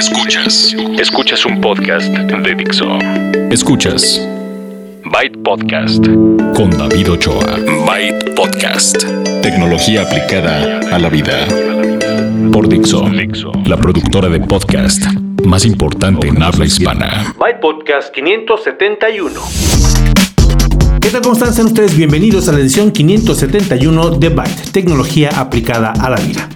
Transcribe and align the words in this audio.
Escuchas. 0.00 0.74
Escuchas 0.98 1.44
un 1.44 1.60
podcast 1.60 2.06
de 2.06 2.54
Dixo. 2.54 2.86
Escuchas. 3.50 4.26
Byte 5.04 5.36
Podcast. 5.44 6.06
Con 6.56 6.70
David 6.70 7.10
Ochoa. 7.10 7.58
Byte 7.86 8.34
Podcast. 8.34 9.04
Tecnología 9.42 10.00
aplicada 10.00 10.80
a 10.90 10.98
la 10.98 11.10
vida. 11.10 11.46
Por 12.50 12.66
Dixo. 12.66 13.10
La 13.66 13.76
productora 13.76 14.30
de 14.30 14.40
podcast 14.40 15.04
más 15.44 15.66
importante 15.66 16.28
en 16.28 16.42
habla 16.42 16.64
hispana. 16.64 17.34
Byte 17.38 17.60
Podcast 17.60 18.14
571. 18.14 19.38
¿Qué 21.02 21.10
tal? 21.10 21.20
¿Cómo 21.20 21.34
están? 21.34 21.52
Sean 21.52 21.66
ustedes 21.66 21.94
bienvenidos 21.94 22.48
a 22.48 22.52
la 22.52 22.60
edición 22.60 22.90
571 22.90 24.12
de 24.12 24.30
Byte, 24.30 24.72
tecnología 24.72 25.28
aplicada 25.36 25.92
a 25.92 26.08
la 26.08 26.16
vida. 26.16 26.48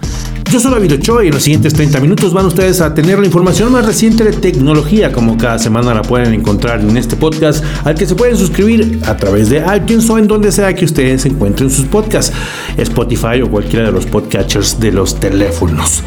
Yo 0.51 0.61
soy 0.61 0.71
David 0.71 0.95
Ochoa 0.95 1.25
y 1.25 1.29
en 1.29 1.35
los 1.35 1.43
siguientes 1.43 1.75
30 1.75 1.99
minutos 2.01 2.33
van 2.33 2.47
ustedes 2.47 2.81
a 2.81 2.95
tener 2.95 3.19
la 3.19 3.27
información 3.27 3.73
más 3.73 3.85
reciente 3.85 4.23
de 4.23 4.33
tecnología, 4.33 5.11
como 5.11 5.37
cada 5.37 5.59
semana 5.59 5.95
la 5.95 6.03
pueden 6.03 6.33
encontrar 6.33 6.81
en 6.81 6.97
este 6.97 7.17
podcast, 7.17 7.65
al 7.85 7.97
que 7.97 8.07
se 8.07 8.15
pueden 8.15 8.37
suscribir 8.37 9.01
a 9.07 9.17
través 9.17 9.51
de 9.51 9.65
iTunes 9.77 10.09
o 10.11 10.19
en 10.19 10.29
donde 10.29 10.53
sea 10.53 10.75
que 10.75 10.85
ustedes 10.85 11.27
encuentren 11.27 11.71
sus 11.71 11.87
podcasts, 11.87 12.33
Spotify 12.77 13.43
o 13.43 13.51
cualquiera 13.51 13.87
de 13.87 13.93
los 13.93 14.07
podcatchers 14.07 14.79
de 14.79 14.93
los 14.93 15.19
teléfonos. 15.19 16.03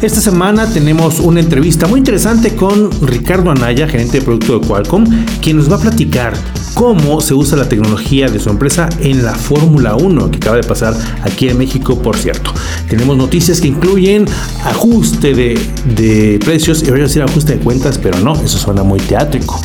Esta 0.00 0.20
semana 0.20 0.66
tenemos 0.66 1.20
una 1.20 1.40
entrevista 1.40 1.86
muy 1.86 1.98
interesante 1.98 2.56
con 2.56 2.90
Ricardo 3.06 3.50
Anaya, 3.50 3.86
gerente 3.86 4.18
de 4.18 4.24
producto 4.24 4.58
de 4.58 4.66
Qualcomm, 4.66 5.04
quien 5.40 5.58
nos 5.58 5.70
va 5.70 5.76
a 5.76 5.80
platicar 5.80 6.34
cómo 6.74 7.20
se 7.20 7.34
usa 7.34 7.58
la 7.58 7.68
tecnología 7.68 8.28
de 8.28 8.40
su 8.40 8.50
empresa 8.50 8.88
en 8.98 9.24
la 9.24 9.34
Fórmula 9.34 9.94
1 9.94 10.30
que 10.30 10.38
acaba 10.38 10.56
de 10.56 10.62
pasar 10.62 10.94
aquí 11.22 11.48
en 11.48 11.58
México, 11.58 12.00
por 12.00 12.16
cierto. 12.16 12.52
Tenemos 12.88 13.16
noticias 13.16 13.60
que 13.60 13.68
incluyen 13.82 14.26
ajuste 14.64 15.34
de, 15.34 16.38
precios, 16.44 16.84
y 16.84 16.90
voy 16.90 17.00
a 17.00 17.02
decir 17.02 17.22
ajuste 17.22 17.56
de 17.56 17.58
cuentas, 17.58 17.98
pero 17.98 18.18
no, 18.20 18.34
eso 18.34 18.56
suena 18.56 18.84
muy 18.84 19.00
teátrico. 19.00 19.60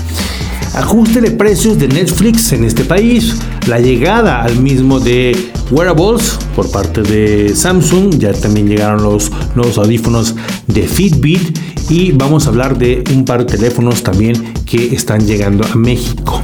Ajuste 0.73 1.22
de 1.22 1.31
precios 1.31 1.78
de 1.78 1.88
Netflix 1.88 2.52
en 2.52 2.64
este 2.64 2.83
país, 2.83 3.36
la 3.67 3.80
llegada 3.80 4.41
al 4.41 4.58
mismo 4.58 5.00
de 5.00 5.52
wearables 5.69 6.38
por 6.56 6.69
parte 6.72 7.03
de 7.03 7.56
Samsung, 7.56 8.17
ya 8.17 8.33
también 8.33 8.67
llegaron 8.67 9.03
los 9.03 9.31
nuevos 9.56 9.78
audífonos 9.78 10.36
de 10.66 10.88
Fitbit 10.88 11.59
y 11.89 12.11
vamos 12.11 12.47
a 12.47 12.50
hablar 12.50 12.78
de 12.78 13.03
un 13.13 13.23
par 13.23 13.45
de 13.45 13.58
teléfonos 13.58 14.02
también 14.02 14.53
que 14.66 14.95
están 14.95 15.25
llegando 15.28 15.63
a 15.66 15.75
México. 15.75 16.41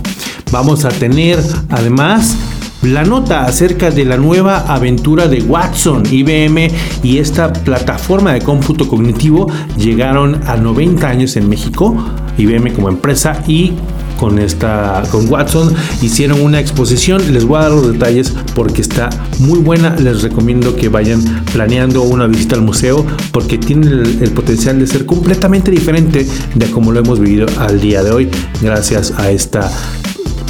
Vamos 0.52 0.86
a 0.86 0.90
tener 0.90 1.40
además 1.69 2.36
la 2.84 3.03
nota 3.03 3.45
acerca 3.45 3.92
de 3.92 4.06
la 4.06 4.17
nueva 4.17 4.66
aventura 4.67 5.28
de 5.28 5.42
Watson, 5.42 6.03
IBM 6.09 6.70
y 7.02 7.17
esta 7.17 7.52
plataforma 7.53 8.34
de 8.34 8.42
cómputo 8.42 8.88
cognitivo 8.88 9.50
llegaron 9.78 10.42
a 10.48 10.58
90 10.58 11.08
años 11.08 11.36
en 11.38 11.48
México, 11.48 11.95
IBM 12.38 12.73
como 12.73 12.90
empresa 12.90 13.42
y 13.48 13.73
con 14.17 14.40
esta 14.40 15.03
con 15.12 15.30
Watson 15.30 15.73
hicieron 16.02 16.42
una 16.42 16.59
exposición. 16.59 17.34
Les 17.34 17.45
voy 17.45 17.59
a 17.59 17.64
dar 17.64 17.72
los 17.72 17.92
detalles 17.92 18.34
porque 18.56 18.81
está 18.81 19.09
muy 19.40 19.59
buena. 19.59 19.95
Les 19.95 20.22
recomiendo 20.22 20.75
que 20.75 20.90
vayan 20.90 21.22
planeando 21.52 22.03
una 22.03 22.28
visita 22.28 22.56
al 22.56 22.62
museo 22.62 23.06
porque 23.31 23.58
tiene 23.58 23.88
el, 23.88 24.31
potencial 24.31 24.80
de 24.80 24.88
ser 24.88 25.06
completamente 25.06 25.72
diferente 25.72 26.28
de 26.56 26.72
como 26.72 26.92
lo 26.92 27.00
hemos 27.00 27.20
vivido 27.20 27.47
al 27.59 27.80
día 27.80 28.03
de 28.03 28.12
hoy 28.12 28.30
gracias 28.62 29.12
a 29.18 29.30
esta 29.30 29.70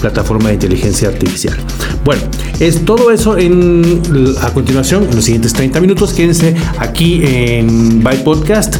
plataforma 0.03 0.49
de 0.49 0.55
inteligencia 0.55 1.07
artificial. 1.07 1.55
Bueno, 2.03 2.23
es 2.59 2.83
todo 2.83 3.09
eso 3.09 3.37
en, 3.37 4.01
a 4.41 4.53
continuación, 4.53 5.05
en 5.05 5.15
los 5.15 5.23
siguientes 5.23 5.53
30 5.53 5.79
minutos. 5.79 6.11
Quédense 6.11 6.55
aquí 6.77 7.21
en 7.23 8.03
Byte 8.03 8.23
Podcast. 8.23 8.75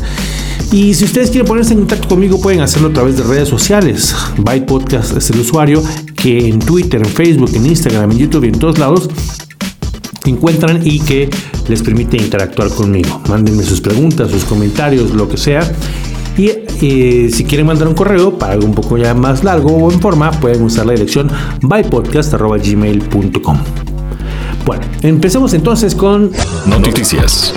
Y 0.74 0.94
si 0.94 1.06
ustedes 1.06 1.30
quieren 1.30 1.48
ponerse 1.48 1.72
en 1.74 1.80
contacto 1.80 2.10
conmigo, 2.10 2.42
pueden 2.42 2.60
hacerlo 2.60 2.90
a 2.90 2.94
través 2.94 3.16
de 3.16 3.24
redes 3.24 3.48
sociales. 3.48 4.14
Byte 4.38 4.66
Podcast 4.66 5.16
es 5.16 5.30
el 5.30 5.40
usuario 5.40 5.82
que 6.14 6.50
en 6.50 6.60
Twitter, 6.60 7.02
en 7.02 7.10
Facebook, 7.10 7.52
en 7.54 7.68
Instagram, 7.68 8.12
en 8.12 8.18
YouTube 8.18 8.44
y 8.44 8.48
en 8.50 8.60
todos 8.60 8.78
lados 8.78 9.10
encuentran 10.26 10.82
y 10.84 11.00
que 11.00 11.30
les 11.70 11.82
permite 11.84 12.18
interactuar 12.18 12.68
conmigo. 12.70 13.22
Mándenme 13.30 13.64
sus 13.64 13.80
preguntas, 13.80 14.30
sus 14.30 14.44
comentarios, 14.44 15.12
lo 15.12 15.30
que 15.30 15.38
sea. 15.38 15.62
Y 16.38 16.50
eh, 16.84 17.30
si 17.30 17.46
quieren 17.46 17.68
mandar 17.68 17.88
un 17.88 17.94
correo 17.94 18.38
para 18.38 18.54
algo 18.54 18.66
un 18.66 18.74
poco 18.74 18.98
ya 18.98 19.14
más 19.14 19.44
largo 19.44 19.72
o 19.72 19.92
en 19.92 20.00
forma, 20.00 20.32
pueden 20.32 20.62
usar 20.64 20.86
la 20.86 20.94
dirección 20.94 21.30
bypodcast.gmail.com. 21.62 23.58
Bueno, 24.66 24.84
empecemos 25.02 25.54
entonces 25.54 25.96
con 25.96 26.32
noticias. 26.66 27.54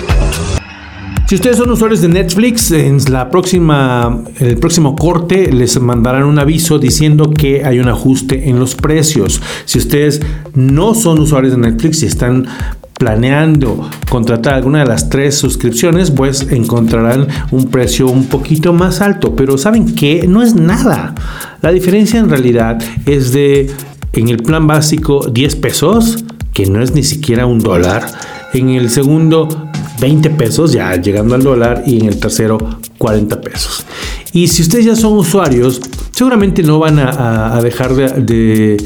Si 1.27 1.35
ustedes 1.35 1.57
son 1.57 1.69
usuarios 1.71 1.99
de 1.99 2.07
Netflix, 2.07 2.71
en 2.71 2.99
la 3.09 3.29
próxima, 3.29 4.23
el 4.39 4.57
próximo 4.59 4.95
corte 4.95 5.51
les 5.51 5.77
mandarán 5.81 6.23
un 6.23 6.39
aviso 6.39 6.79
diciendo 6.79 7.31
que 7.31 7.65
hay 7.65 7.79
un 7.79 7.89
ajuste 7.89 8.49
en 8.49 8.59
los 8.59 8.75
precios. 8.75 9.41
Si 9.65 9.77
ustedes 9.77 10.21
no 10.53 10.95
son 10.95 11.19
usuarios 11.19 11.51
de 11.51 11.59
Netflix 11.59 12.01
y 12.03 12.05
están 12.05 12.47
planeando 12.97 13.89
contratar 14.09 14.55
alguna 14.55 14.79
de 14.79 14.85
las 14.85 15.09
tres 15.09 15.37
suscripciones, 15.37 16.11
pues 16.11 16.47
encontrarán 16.49 17.27
un 17.51 17.69
precio 17.69 18.07
un 18.07 18.25
poquito 18.25 18.73
más 18.73 19.01
alto. 19.01 19.35
Pero 19.35 19.57
¿saben 19.57 19.95
qué? 19.95 20.27
No 20.27 20.41
es 20.41 20.55
nada. 20.55 21.13
La 21.61 21.71
diferencia 21.71 22.19
en 22.19 22.29
realidad 22.29 22.81
es 23.05 23.31
de, 23.31 23.71
en 24.13 24.29
el 24.29 24.37
plan 24.37 24.67
básico, 24.67 25.27
10 25.31 25.55
pesos, 25.57 26.23
que 26.53 26.65
no 26.65 26.81
es 26.81 26.93
ni 26.93 27.03
siquiera 27.03 27.45
un 27.45 27.59
dólar. 27.59 28.05
En 28.53 28.69
el 28.69 28.89
segundo, 28.89 29.69
20 30.01 30.31
pesos, 30.31 30.71
ya 30.71 30.95
llegando 30.95 31.35
al 31.35 31.43
dólar. 31.43 31.83
Y 31.85 31.99
en 31.99 32.07
el 32.07 32.19
tercero, 32.19 32.57
40 32.97 33.41
pesos. 33.41 33.85
Y 34.33 34.47
si 34.47 34.63
ustedes 34.63 34.85
ya 34.85 34.95
son 34.95 35.13
usuarios, 35.13 35.81
seguramente 36.11 36.63
no 36.63 36.79
van 36.79 36.99
a, 36.99 37.59
dejar 37.61 37.93
de, 37.93 38.77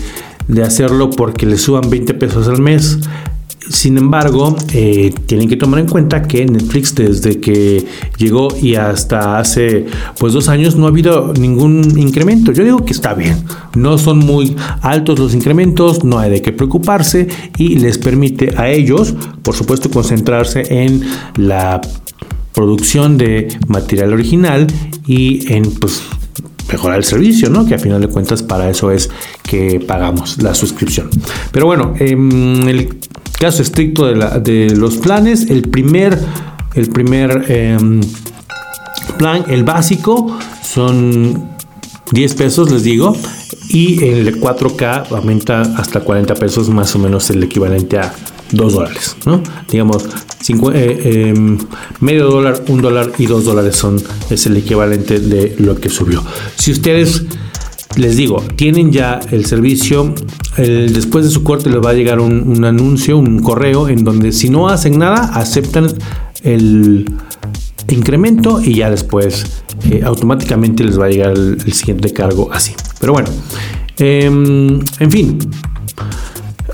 de 0.47 0.63
hacerlo 0.63 1.09
porque 1.09 1.45
les 1.45 1.61
suban 1.61 1.89
20 1.89 2.13
pesos 2.15 2.47
al 2.47 2.61
mes. 2.61 2.99
Sin 3.69 3.97
embargo, 3.97 4.55
eh, 4.73 5.13
tienen 5.27 5.47
que 5.47 5.55
tomar 5.55 5.79
en 5.79 5.87
cuenta 5.87 6.23
que 6.23 6.45
Netflix 6.45 6.95
desde 6.95 7.39
que 7.39 7.85
llegó 8.17 8.47
y 8.59 8.75
hasta 8.75 9.37
hace 9.37 9.85
pues 10.17 10.33
dos 10.33 10.49
años 10.49 10.75
no 10.75 10.85
ha 10.85 10.89
habido 10.89 11.33
ningún 11.33 11.97
incremento. 11.97 12.51
Yo 12.51 12.63
digo 12.63 12.83
que 12.83 12.91
está 12.91 13.13
bien. 13.13 13.37
No 13.75 13.97
son 13.97 14.19
muy 14.19 14.55
altos 14.81 15.19
los 15.19 15.33
incrementos, 15.35 16.03
no 16.03 16.17
hay 16.17 16.31
de 16.31 16.41
qué 16.41 16.51
preocuparse 16.51 17.27
y 17.57 17.77
les 17.77 17.97
permite 17.97 18.55
a 18.57 18.69
ellos, 18.69 19.13
por 19.43 19.55
supuesto, 19.55 19.89
concentrarse 19.91 20.83
en 20.83 21.01
la 21.35 21.81
producción 22.53 23.17
de 23.17 23.47
material 23.67 24.11
original 24.11 24.67
y 25.05 25.51
en 25.53 25.71
pues 25.71 26.01
mejorar 26.71 26.97
el 26.97 27.03
servicio, 27.03 27.49
¿no? 27.49 27.65
Que 27.65 27.75
a 27.75 27.79
final 27.79 28.01
de 28.01 28.07
cuentas 28.07 28.43
para 28.43 28.69
eso 28.69 28.91
es 28.91 29.09
que 29.43 29.79
pagamos 29.79 30.41
la 30.41 30.55
suscripción. 30.55 31.09
Pero 31.51 31.65
bueno, 31.65 31.93
en 31.99 32.67
el 32.67 32.97
caso 33.41 33.63
estricto 33.63 34.05
de, 34.05 34.75
los 34.75 34.97
planes, 34.97 35.49
el 35.49 35.63
primer, 35.63 36.19
el 36.75 36.89
primer 36.89 37.45
em, 37.47 37.99
plan, 39.17 39.45
el 39.47 39.63
básico, 39.63 40.37
son 40.63 41.49
10 42.11 42.35
pesos, 42.35 42.71
les 42.71 42.83
digo, 42.83 43.17
y 43.69 44.03
el 44.03 44.39
4K 44.39 45.07
aumenta 45.09 45.61
hasta 45.61 46.01
40 46.01 46.35
pesos, 46.35 46.69
más 46.69 46.95
o 46.95 46.99
menos 46.99 47.31
el 47.31 47.41
equivalente 47.41 47.97
a 47.97 48.13
2 48.51 48.73
dólares, 48.73 49.15
¿no? 49.25 49.41
Digamos, 49.67 50.03
eh, 50.75 51.31
em, 51.35 51.57
medio 51.99 52.29
dólar, 52.29 52.61
un 52.67 52.83
dólar 52.83 53.11
y 53.17 53.25
2 53.25 53.43
dólares 53.43 53.75
son, 53.75 53.99
es 54.29 54.45
el 54.45 54.55
equivalente 54.55 55.19
de 55.19 55.55
lo 55.57 55.79
que 55.79 55.89
subió. 55.89 56.23
Si 56.57 56.71
ustedes 56.71 57.23
les 57.97 58.17
digo, 58.17 58.43
tienen 58.55 58.91
ya 58.91 59.19
el 59.31 59.45
servicio, 59.45 60.13
después 60.57 61.25
de 61.25 61.31
su 61.31 61.43
corte 61.43 61.69
les 61.69 61.79
va 61.83 61.91
a 61.91 61.93
llegar 61.93 62.19
un, 62.19 62.63
anuncio, 62.63 63.17
un 63.17 63.39
correo 63.39 63.89
en 63.89 64.03
donde 64.03 64.31
si 64.31 64.49
no 64.49 64.69
hacen 64.69 64.99
nada, 64.99 65.31
aceptan 65.33 65.87
el 66.43 67.05
incremento 67.89 68.61
y 68.61 68.75
ya 68.75 68.89
después 68.89 69.63
eh, 69.89 70.01
automáticamente 70.03 70.83
les 70.83 70.99
va 70.99 71.05
a 71.05 71.09
llegar 71.09 71.31
el, 71.31 71.73
siguiente 71.73 72.13
cargo 72.13 72.49
así. 72.51 72.73
Pero 72.99 73.13
bueno, 73.13 73.29
em, 73.97 74.79
en 74.99 75.11
fin, 75.11 75.39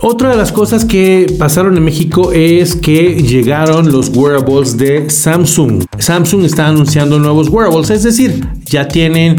otra 0.02 0.30
de 0.30 0.38
las 0.38 0.52
cosas 0.52 0.86
que 0.86 1.34
pasaron 1.40 1.76
en 1.76 1.84
México 1.84 2.32
es 2.32 2.76
que 2.76 3.16
llegaron 3.16 3.92
los 3.92 4.10
wearables 4.10 4.78
de 4.78 5.10
Samsung. 5.10 5.86
Samsung 5.98 6.44
está 6.44 6.68
anunciando 6.68 7.18
nuevos 7.20 7.50
wearables, 7.50 7.90
es 7.90 8.04
decir, 8.04 8.48
ya 8.66 8.88
tienen, 8.88 9.38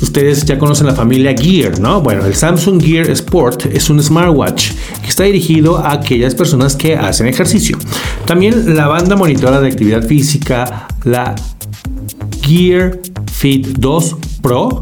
ustedes 0.00 0.44
ya 0.44 0.58
conocen 0.58 0.86
la 0.86 0.94
familia 0.94 1.34
Gear, 1.36 1.78
¿no? 1.80 2.00
Bueno, 2.00 2.24
el 2.24 2.34
Samsung 2.34 2.82
Gear 2.82 3.10
Sport 3.10 3.66
es 3.66 3.90
un 3.90 4.02
smartwatch 4.02 4.72
que 5.02 5.08
está 5.08 5.24
dirigido 5.24 5.78
a 5.78 5.92
aquellas 5.92 6.34
personas 6.34 6.76
que 6.76 6.96
hacen 6.96 7.26
ejercicio. 7.26 7.78
También 8.24 8.76
la 8.76 8.88
banda 8.88 9.16
monitora 9.16 9.60
de 9.60 9.68
actividad 9.68 10.02
física, 10.02 10.88
la 11.04 11.34
Gear 12.42 12.98
Fit 13.32 13.66
2 13.78 14.16
Pro 14.42 14.80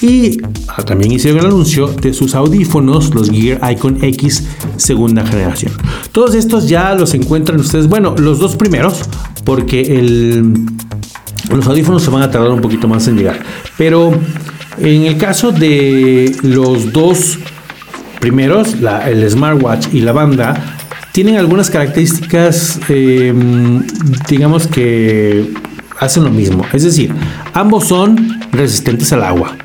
y 0.00 0.38
ah, 0.68 0.82
también 0.82 1.10
hicieron 1.12 1.40
el 1.40 1.46
anuncio 1.46 1.88
de 1.88 2.12
sus 2.14 2.34
audífonos, 2.34 3.14
los 3.14 3.30
Gear 3.30 3.60
Icon 3.72 3.98
X 4.02 4.44
segunda 4.76 5.26
generación. 5.26 5.72
Todos 6.12 6.34
estos 6.34 6.68
ya 6.68 6.94
los 6.94 7.14
encuentran 7.14 7.58
ustedes, 7.60 7.88
bueno, 7.88 8.14
los 8.16 8.38
dos 8.38 8.56
primeros, 8.56 9.00
porque 9.44 9.98
el 9.98 10.66
los 11.50 11.66
audífonos 11.66 12.02
se 12.02 12.10
van 12.10 12.22
a 12.22 12.30
tardar 12.30 12.50
un 12.50 12.60
poquito 12.60 12.88
más 12.88 13.06
en 13.08 13.16
llegar. 13.16 13.40
Pero 13.76 14.12
en 14.78 15.04
el 15.04 15.16
caso 15.16 15.50
de 15.52 16.34
los 16.42 16.92
dos 16.92 17.38
primeros, 18.20 18.74
el 19.06 19.30
smartwatch 19.30 19.88
y 19.92 20.00
la 20.00 20.12
banda, 20.12 20.76
tienen 21.12 21.36
algunas 21.36 21.70
características, 21.70 22.80
em, 22.88 23.82
digamos 24.28 24.66
que 24.66 25.52
hacen 25.98 26.24
lo 26.24 26.30
mismo. 26.30 26.64
Es 26.72 26.84
decir, 26.84 27.12
ambos 27.54 27.88
son 27.88 28.40
resistentes 28.52 29.12
al 29.12 29.24
agua. 29.24 29.56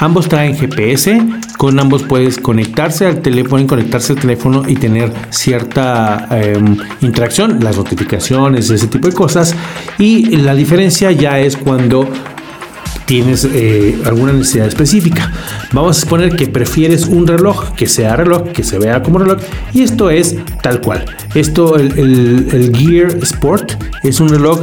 Ambos 0.00 0.30
traen 0.30 0.56
GPS, 0.56 1.20
con 1.58 1.78
ambos 1.78 2.02
puedes 2.04 2.38
conectarse 2.38 3.04
al 3.04 3.20
teléfono, 3.20 3.66
conectarse 3.66 4.14
al 4.14 4.18
teléfono 4.18 4.62
y 4.66 4.76
tener 4.76 5.12
cierta 5.28 6.26
em, 6.30 6.78
interacción, 7.02 7.62
las 7.62 7.76
notificaciones, 7.76 8.70
ese 8.70 8.86
tipo 8.86 9.08
de 9.08 9.14
cosas. 9.14 9.54
Y 9.98 10.36
la 10.38 10.54
diferencia 10.54 11.12
ya 11.12 11.38
es 11.38 11.54
cuando 11.54 12.08
tienes 13.04 13.44
eh, 13.44 14.00
alguna 14.06 14.32
necesidad 14.32 14.68
específica. 14.68 15.30
Vamos 15.72 15.98
a 15.98 16.00
suponer 16.00 16.34
que 16.34 16.46
prefieres 16.46 17.04
un 17.04 17.26
reloj 17.26 17.74
que 17.74 17.86
sea 17.86 18.16
reloj, 18.16 18.52
que 18.52 18.62
se 18.62 18.78
vea 18.78 19.02
como 19.02 19.18
reloj, 19.18 19.40
y 19.74 19.82
esto 19.82 20.08
es 20.08 20.34
tal 20.62 20.80
cual. 20.80 21.04
Esto, 21.34 21.76
el 21.76 22.72
Gear 22.74 23.18
Sport, 23.22 23.72
es 24.02 24.18
un 24.18 24.30
reloj 24.30 24.62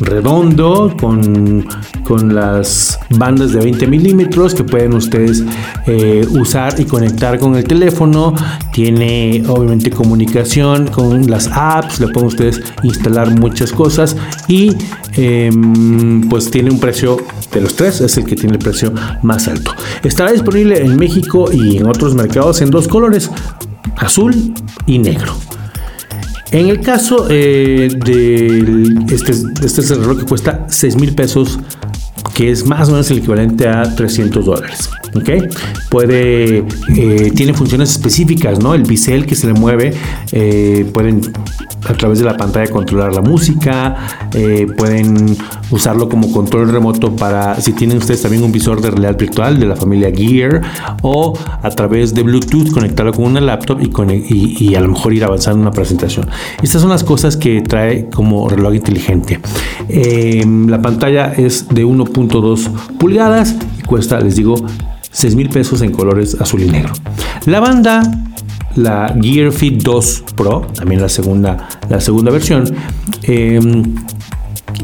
redondo 0.00 0.94
con, 0.98 1.66
con 2.04 2.34
las 2.34 2.98
bandas 3.10 3.52
de 3.52 3.60
20 3.60 3.86
milímetros 3.86 4.54
que 4.54 4.64
pueden 4.64 4.94
ustedes 4.94 5.44
eh, 5.86 6.26
usar 6.30 6.80
y 6.80 6.84
conectar 6.84 7.38
con 7.38 7.54
el 7.54 7.64
teléfono. 7.64 8.34
Tiene 8.72 9.42
obviamente 9.46 9.90
comunicación 9.90 10.88
con 10.88 11.30
las 11.30 11.48
apps, 11.52 12.00
le 12.00 12.08
pueden 12.08 12.28
ustedes 12.28 12.60
instalar 12.82 13.38
muchas 13.38 13.72
cosas 13.72 14.16
y 14.48 14.74
em, 15.14 16.28
pues 16.28 16.50
tiene 16.50 16.70
un 16.70 16.80
precio 16.80 17.18
de 17.52 17.60
los 17.60 17.74
tres, 17.76 18.00
es 18.00 18.16
el 18.16 18.24
que 18.24 18.36
tiene 18.36 18.54
el 18.54 18.58
precio 18.58 18.92
más 19.22 19.48
alto. 19.48 19.72
Estará 20.02 20.32
disponible 20.32 20.82
en 20.82 20.96
México 20.96 21.50
y 21.52 21.78
en 21.78 21.86
otros 21.86 22.14
mercados 22.14 22.60
en 22.62 22.70
dos 22.70 22.88
colores, 22.88 23.30
azul 23.96 24.54
y 24.86 24.98
negro. 24.98 25.34
En 26.52 26.68
el 26.68 26.80
caso 26.80 27.28
eh, 27.30 27.88
de 28.04 29.04
este, 29.12 29.32
este 29.64 29.82
que 30.18 30.24
cuesta 30.24 30.66
6 30.68 30.96
mil 30.96 31.14
pesos, 31.14 31.60
que 32.34 32.50
es 32.50 32.66
más 32.66 32.88
o 32.88 32.92
menos 32.92 33.10
el 33.10 33.18
equivalente 33.18 33.68
a 33.68 33.82
300 33.94 34.44
dólares. 34.44 34.90
¿Ok? 35.14 35.30
Puede, 35.90 36.64
eh, 36.96 37.32
tiene 37.34 37.54
funciones 37.54 37.90
específicas, 37.90 38.60
¿no? 38.60 38.74
El 38.74 38.82
bisel 38.82 39.26
que 39.26 39.34
se 39.34 39.46
le 39.46 39.54
mueve, 39.54 39.92
eh, 40.32 40.86
pueden 40.92 41.20
a 41.88 41.94
través 41.94 42.18
de 42.18 42.24
la 42.24 42.36
pantalla 42.36 42.70
controlar 42.70 43.14
la 43.14 43.22
música, 43.22 43.96
eh, 44.34 44.66
pueden 44.76 45.36
usarlo 45.70 46.08
como 46.08 46.30
control 46.30 46.70
remoto 46.70 47.16
para, 47.16 47.58
si 47.60 47.72
tienen 47.72 47.98
ustedes 47.98 48.22
también 48.22 48.44
un 48.44 48.52
visor 48.52 48.80
de 48.80 48.90
realidad 48.90 49.16
virtual 49.18 49.58
de 49.58 49.66
la 49.66 49.76
familia 49.76 50.10
Gear, 50.14 50.60
o 51.02 51.36
a 51.62 51.70
través 51.70 52.14
de 52.14 52.22
Bluetooth 52.22 52.70
conectarlo 52.70 53.12
con 53.12 53.24
una 53.24 53.40
laptop 53.40 53.80
y, 53.80 54.66
y, 54.68 54.74
a 54.74 54.80
lo 54.80 54.88
mejor 54.88 55.14
ir 55.14 55.24
avanzando 55.24 55.58
en 55.58 55.62
una 55.62 55.70
presentación. 55.70 56.28
Estas 56.62 56.82
son 56.82 56.90
las 56.90 57.02
cosas 57.02 57.36
que 57.36 57.62
trae 57.62 58.08
como 58.10 58.48
reloj 58.48 58.74
inteligente. 58.74 59.40
la 59.88 60.82
pantalla 60.82 61.32
es 61.32 61.68
de 61.68 61.84
1.2 61.84 62.96
pulgadas 62.98 63.56
y 63.78 63.82
cuesta, 63.82 64.20
les 64.20 64.36
digo, 64.36 64.56
6 65.12 65.34
mil 65.34 65.48
pesos 65.48 65.82
en 65.82 65.92
colores 65.92 66.36
azul 66.40 66.62
y 66.62 66.70
negro. 66.70 66.92
La 67.46 67.60
banda, 67.60 68.02
la 68.76 69.14
Gear 69.20 69.52
Fit 69.52 69.82
2 69.82 70.24
Pro, 70.36 70.66
también 70.74 71.00
la 71.00 71.08
segunda, 71.08 71.68
la 71.88 72.00
segunda 72.00 72.30
versión, 72.30 72.64
em, 73.22 73.94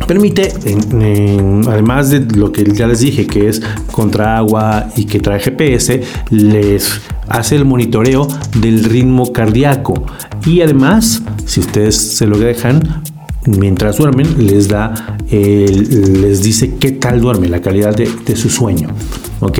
permite, 0.06 0.52
además 1.68 2.10
de 2.10 2.20
lo 2.36 2.52
que 2.52 2.64
ya 2.72 2.86
les 2.86 3.00
dije, 3.00 3.26
que 3.26 3.48
es 3.48 3.62
contra 3.90 4.36
agua 4.38 4.88
y 4.96 5.04
que 5.04 5.20
trae 5.20 5.40
GPS, 5.40 6.02
les 6.30 7.00
hace 7.28 7.56
el 7.56 7.64
monitoreo 7.64 8.26
del 8.60 8.84
ritmo 8.84 9.32
cardíaco. 9.32 9.94
Y 10.44 10.60
además, 10.60 11.22
si 11.44 11.60
ustedes 11.60 11.96
se 11.96 12.26
lo 12.26 12.38
dejan, 12.38 13.02
mientras 13.46 13.98
duermen, 13.98 14.46
les 14.46 14.68
da, 14.68 15.18
les 15.30 16.42
dice 16.42 16.74
qué 16.78 16.92
tal 16.92 17.20
duerme, 17.20 17.48
la 17.48 17.60
calidad 17.60 17.94
de 17.94 18.36
su 18.36 18.48
sueño. 18.48 18.88
¿Ok? 19.40 19.58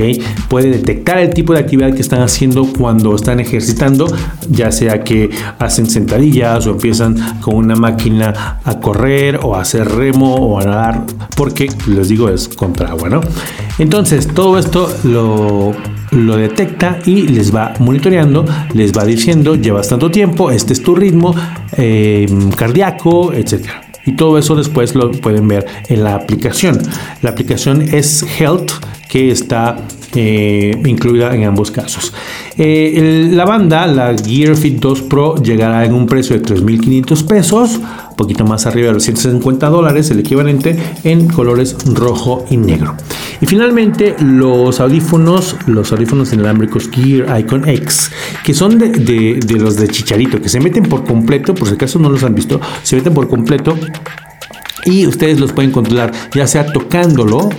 Puede 0.49 0.69
detectar 0.69 1.19
el 1.19 1.33
tipo 1.33 1.53
de 1.53 1.59
actividad 1.59 1.93
que 1.93 2.01
están 2.01 2.21
haciendo 2.21 2.65
cuando 2.77 3.15
están 3.15 3.39
ejercitando, 3.39 4.07
ya 4.49 4.71
sea 4.71 5.03
que 5.03 5.29
hacen 5.59 5.87
sentadillas 5.87 6.67
o 6.67 6.71
empiezan 6.71 7.39
con 7.41 7.55
una 7.55 7.75
máquina 7.75 8.59
a 8.63 8.79
correr 8.79 9.39
o 9.43 9.55
a 9.55 9.61
hacer 9.61 9.87
remo 9.87 10.35
o 10.35 10.59
a 10.59 10.65
nadar, 10.65 11.05
porque 11.35 11.69
les 11.87 12.09
digo 12.09 12.29
es 12.29 12.47
contra 12.47 12.89
agua, 12.89 13.09
¿no? 13.09 13.21
Entonces 13.79 14.27
todo 14.27 14.57
esto 14.57 14.89
lo 15.03 15.73
lo 16.11 16.37
detecta 16.37 16.99
y 17.05 17.27
les 17.27 17.53
va 17.53 17.73
monitoreando, 17.79 18.45
les 18.73 18.97
va 18.97 19.03
diciendo, 19.03 19.55
llevas 19.55 19.89
tanto 19.89 20.09
tiempo, 20.09 20.51
este 20.51 20.73
es 20.73 20.81
tu 20.81 20.95
ritmo 20.95 21.35
eh, 21.75 22.25
cardíaco, 22.55 23.33
etcétera. 23.33 23.86
Y 24.07 24.13
todo 24.13 24.37
eso 24.37 24.55
después 24.55 24.95
lo 24.95 25.11
pueden 25.11 25.49
ver 25.49 25.65
en 25.89 26.03
la 26.05 26.15
aplicación. 26.15 26.81
La 27.21 27.31
aplicación 27.31 27.81
es 27.81 28.23
Health 28.39 28.71
que 29.09 29.31
está 29.31 29.75
incluida 30.15 31.35
en 31.35 31.43
ambos 31.43 31.71
casos. 31.71 32.13
Eh, 32.57 33.29
la 33.31 33.45
banda, 33.45 33.85
la 33.87 34.15
Gear 34.15 34.55
Fit 34.55 34.79
2 34.79 35.01
Pro, 35.03 35.35
llegará 35.35 35.85
en 35.85 35.93
un 35.93 36.05
precio 36.07 36.37
de 36.37 36.43
3.500 36.43 37.25
pesos, 37.25 37.75
un 37.75 38.15
poquito 38.15 38.45
más 38.45 38.65
arriba 38.65 38.87
de 38.87 38.93
los 38.93 39.03
150 39.03 39.69
dólares, 39.69 40.09
el 40.11 40.19
equivalente 40.19 40.77
en 41.03 41.27
colores 41.27 41.75
rojo 41.93 42.45
y 42.49 42.57
negro. 42.57 42.95
Y 43.41 43.45
finalmente 43.45 44.15
los 44.19 44.79
audífonos, 44.79 45.55
los 45.67 45.91
audífonos 45.91 46.33
inalámbricos 46.33 46.89
Gear 46.89 47.39
Icon 47.39 47.67
X, 47.67 48.11
que 48.43 48.53
son 48.53 48.79
de 48.79 49.57
los 49.59 49.75
de 49.75 49.87
Chicharito, 49.87 50.41
que 50.41 50.49
se 50.49 50.59
meten 50.59 50.83
por 50.83 51.03
completo, 51.03 51.53
por 51.53 51.67
si 51.67 51.75
acaso 51.75 51.99
no 51.99 52.09
los 52.09 52.23
han 52.23 52.33
visto, 52.33 52.59
se 52.83 52.95
meten 52.95 53.13
por 53.13 53.27
completo 53.27 53.77
y 54.87 55.05
ustedes 55.05 55.39
los 55.39 55.51
pueden 55.51 55.71
controlar 55.71 56.11
ya 56.33 56.47
sea 56.47 56.71
tocándolo 56.71 57.49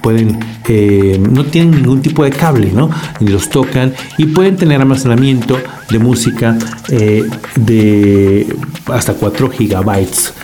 pueden, 0.00 0.38
eh, 0.68 1.20
no 1.30 1.44
tienen 1.44 1.72
ningún 1.72 2.02
tipo 2.02 2.24
de 2.24 2.30
cable, 2.30 2.72
¿no? 2.72 2.90
Y 3.20 3.28
los 3.28 3.48
tocan 3.48 3.92
y 4.18 4.26
pueden 4.26 4.56
tener 4.56 4.80
almacenamiento 4.80 5.58
de 5.90 5.98
música 5.98 6.56
eh, 6.88 7.24
de 7.56 8.54
hasta 8.86 9.14
4 9.14 9.50
gigabytes. 9.50 10.34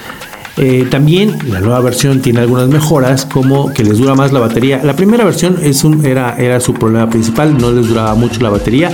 Eh, 0.57 0.89
también 0.91 1.39
la 1.49 1.61
nueva 1.61 1.81
versión 1.81 2.21
tiene 2.21 2.41
algunas 2.41 2.69
mejoras 2.69 3.25
como 3.25 3.73
que 3.73 3.85
les 3.85 3.99
dura 3.99 4.15
más 4.15 4.33
la 4.33 4.41
batería. 4.41 4.81
La 4.83 4.97
primera 4.97 5.25
versión 5.25 5.59
era, 6.05 6.37
era 6.37 6.61
su 6.61 6.75
problema 6.75 7.09
principal, 7.09 7.57
no 7.57 7.71
les 7.71 7.89
duraba 7.89 8.15
mucho 8.15 8.41
la 8.41 8.51
batería 8.51 8.91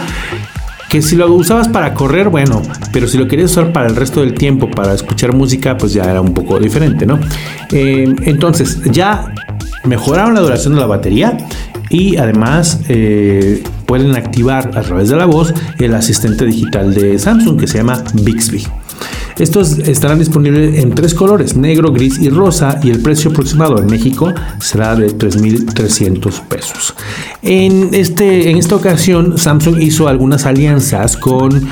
que 0.95 1.03
si 1.03 1.17
lo 1.17 1.33
usabas 1.35 1.67
para 1.67 1.93
correr, 1.93 2.29
bueno, 2.29 2.63
pero 2.93 3.09
si 3.09 3.19
lo 3.19 3.27
querías 3.27 3.51
usar 3.51 3.73
para 3.73 3.89
el 3.89 3.97
resto 3.97 4.21
del 4.21 4.35
tiempo, 4.35 4.71
para 4.71 4.95
escuchar 4.95 5.35
música, 5.35 5.77
pues 5.77 5.93
ya 5.93 6.05
era 6.05 6.21
un 6.21 6.33
poco 6.33 6.61
diferente, 6.61 7.05
¿no? 7.05 7.19
entonces, 7.73 8.81
ya 8.93 9.35
mejoraron 9.85 10.35
la 10.35 10.41
duración 10.41 10.75
de 10.75 10.81
la 10.81 10.87
batería 10.87 11.37
y 11.91 12.17
además 12.17 12.81
eh, 12.89 13.63
pueden 13.87 14.17
activar 14.17 14.77
a 14.77 14.83
través 14.83 15.09
de 15.09 15.17
la 15.17 15.27
voz 15.27 15.53
el 15.79 15.95
asistente 15.95 16.45
digital 16.45 16.95
de 16.95 17.19
Samsung 17.19 17.61
que 17.61 17.67
se 17.67 17.79
llama 17.79 18.03
Bixby. 18.15 18.67
Estos 19.39 19.79
estarán 19.79 20.21
disponibles 20.21 20.79
en 20.79 20.95
tres 20.95 21.13
colores, 21.13 21.57
negro, 21.57 21.91
gris 21.93 22.21
y 22.21 22.31
rosa, 22.31 22.79
y 22.85 22.91
el 22.91 23.01
precio 23.01 23.33
aproximado 23.33 23.79
en 23.79 23.87
México 23.87 24.33
será 24.61 24.95
de 24.95 25.09
3.300 25.09 26.41
pesos. 26.43 26.95
En, 27.43 27.93
este, 27.93 28.51
en 28.51 28.59
esta 28.59 28.77
ocasión, 28.77 29.37
Samsung 29.37 29.83
hizo 29.83 30.07
algunas 30.07 30.47
alianzas 30.47 31.17
con, 31.17 31.69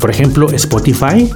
por 0.00 0.10
ejemplo, 0.10 0.48
Spotify 0.52 1.30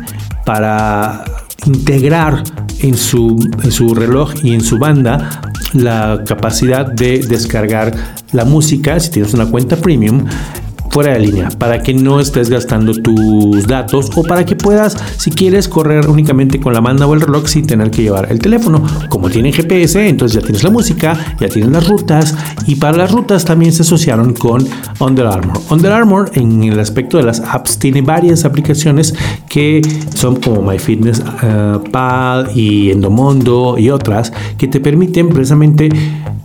para 0.47 1.25
integrar 1.67 2.43
en 2.81 2.97
su, 2.97 3.37
en 3.63 3.73
su 3.73 3.95
reloj 3.95 4.35
y 4.43 4.55
en 4.55 4.61
su 4.61 4.79
banda 4.79 5.43
la 5.73 6.23
capacidad 6.27 6.87
de 6.87 7.19
descargar 7.19 7.95
la 8.33 8.45
música. 8.45 8.99
Si 9.01 9.11
tienes 9.11 9.35
una 9.35 9.47
cuenta 9.47 9.77
premium 9.77 10.27
fuera 10.97 11.13
de 11.13 11.21
línea, 11.21 11.51
para 11.51 11.83
que 11.83 11.93
no 11.93 12.21
estés 12.21 12.49
gastando 12.49 12.95
tus 12.95 13.67
datos 13.67 14.11
o 14.17 14.23
para 14.23 14.47
que 14.47 14.57
puedas, 14.57 14.97
si 15.19 15.31
quieres, 15.31 15.69
correr 15.69 16.09
únicamente 16.09 16.59
con 16.59 16.73
la 16.73 16.81
banda 16.81 17.07
o 17.07 17.13
el 17.13 17.21
reloj 17.21 17.49
sin 17.49 17.67
tener 17.67 17.91
que 17.91 18.01
llevar 18.01 18.33
el 18.33 18.39
teléfono. 18.39 18.83
Como 19.11 19.29
tienen 19.29 19.53
GPS, 19.53 20.09
entonces 20.09 20.41
ya 20.41 20.43
tienes 20.43 20.65
la 20.65 20.71
música, 20.71 21.37
ya 21.39 21.49
tienes 21.51 21.71
las 21.71 21.87
rutas 21.87 22.35
y 22.67 22.77
para 22.77 22.97
las 22.97 23.13
rutas 23.13 23.45
también 23.45 23.75
se 23.75 23.83
asociaron 23.83 24.33
con 24.33 24.67
Under 24.99 25.27
Armour. 25.27 25.61
Under 25.69 25.93
Armour 25.93 26.31
en 26.33 26.63
el 26.65 26.81
aspecto 26.81 27.19
de 27.19 27.25
las 27.25 27.41
apps 27.41 27.79
tiene 27.79 28.01
varias 28.01 28.47
aplicaciones 28.47 29.15
que 29.51 29.83
son 30.15 30.37
como 30.37 30.63
MyFitnessPal 30.63 32.47
uh, 32.47 32.59
y 32.59 32.91
Endomondo 32.91 33.77
y 33.77 33.91
otras 33.91 34.33
que 34.57 34.67
te 34.67 34.81
permiten 34.81 35.29
precisamente 35.29 35.91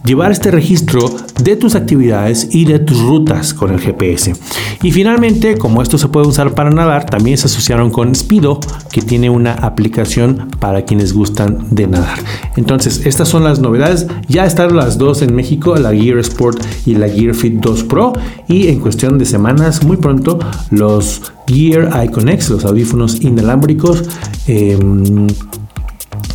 llevar 0.03 0.31
este 0.31 0.51
registro 0.51 0.99
de 1.43 1.55
tus 1.55 1.75
actividades 1.75 2.47
y 2.51 2.65
de 2.65 2.79
tus 2.79 3.01
rutas 3.01 3.53
con 3.53 3.71
el 3.71 3.79
GPS. 3.79 4.33
Y 4.81 4.91
finalmente, 4.91 5.57
como 5.57 5.81
esto 5.81 5.97
se 5.97 6.07
puede 6.07 6.27
usar 6.27 6.53
para 6.53 6.71
nadar, 6.71 7.05
también 7.05 7.37
se 7.37 7.47
asociaron 7.47 7.91
con 7.91 8.15
Speedo, 8.15 8.59
que 8.91 9.01
tiene 9.01 9.29
una 9.29 9.53
aplicación 9.53 10.49
para 10.59 10.83
quienes 10.85 11.13
gustan 11.13 11.67
de 11.69 11.87
nadar. 11.87 12.19
Entonces, 12.57 13.05
estas 13.05 13.27
son 13.27 13.43
las 13.43 13.59
novedades. 13.59 14.07
Ya 14.27 14.45
están 14.45 14.75
las 14.75 14.97
dos 14.97 15.21
en 15.21 15.35
México, 15.35 15.75
la 15.75 15.93
Gear 15.93 16.17
Sport 16.19 16.63
y 16.85 16.95
la 16.95 17.07
Gear 17.09 17.35
Fit 17.35 17.55
2 17.55 17.83
Pro. 17.83 18.13
Y 18.47 18.67
en 18.67 18.79
cuestión 18.79 19.17
de 19.17 19.25
semanas, 19.25 19.83
muy 19.83 19.97
pronto, 19.97 20.39
los 20.71 21.21
Gear 21.47 22.05
Icon 22.05 22.29
X, 22.29 22.49
los 22.49 22.65
audífonos 22.65 23.21
inalámbricos, 23.21 24.03
em, 24.47 25.27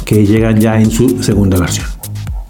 que 0.04 0.24
llegan 0.24 0.60
ya 0.60 0.80
en 0.80 0.90
su 0.90 1.22
segunda 1.22 1.58
versión. 1.58 1.95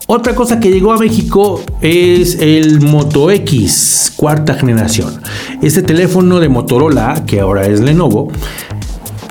Otra 0.08 0.36
cosa 0.36 0.60
que 0.60 0.70
llegó 0.70 0.92
a 0.92 0.98
México 0.98 1.60
es 1.80 2.36
el 2.36 2.80
Moto 2.80 3.28
X 3.32 4.12
cuarta 4.14 4.54
generación. 4.54 5.20
Este 5.62 5.82
teléfono 5.82 6.38
de 6.38 6.48
Motorola, 6.48 7.25
que 7.26 7.40
ahora 7.40 7.66
es 7.66 7.80
Lenovo, 7.80 8.30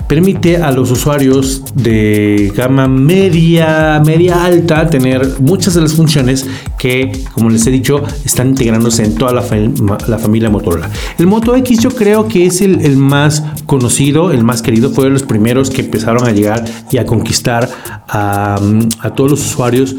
permite 0.06 0.58
a 0.58 0.70
los 0.72 0.90
usuarios 0.90 1.62
de 1.74 2.52
gama 2.54 2.88
media, 2.88 4.02
media 4.04 4.44
alta 4.44 4.88
tener 4.88 5.40
muchas 5.40 5.72
de 5.74 5.80
las 5.80 5.94
funciones 5.94 6.46
que, 6.78 7.24
como 7.32 7.48
les 7.48 7.66
he 7.66 7.70
dicho, 7.70 8.02
están 8.26 8.48
integrándose 8.48 9.02
en 9.02 9.14
toda 9.14 9.32
la, 9.32 10.18
familia 10.18 10.50
Motorola. 10.50 10.90
El 11.18 11.26
Moto 11.26 11.56
X 11.56 11.80
yo 11.80 11.90
creo 11.90 12.28
que 12.28 12.44
es 12.44 12.60
el, 12.60 12.96
más 12.98 13.42
conocido, 13.64 14.30
el 14.30 14.44
más 14.44 14.60
querido, 14.60 14.90
fue 14.90 15.04
de 15.04 15.10
los 15.10 15.22
primeros 15.22 15.70
que 15.70 15.80
empezaron 15.80 16.26
a 16.26 16.32
llegar 16.32 16.64
y 16.90 16.98
a 16.98 17.06
conquistar 17.06 17.68
a, 18.08 18.60
a 19.00 19.10
todos 19.14 19.30
los 19.30 19.40
usuarios 19.40 19.96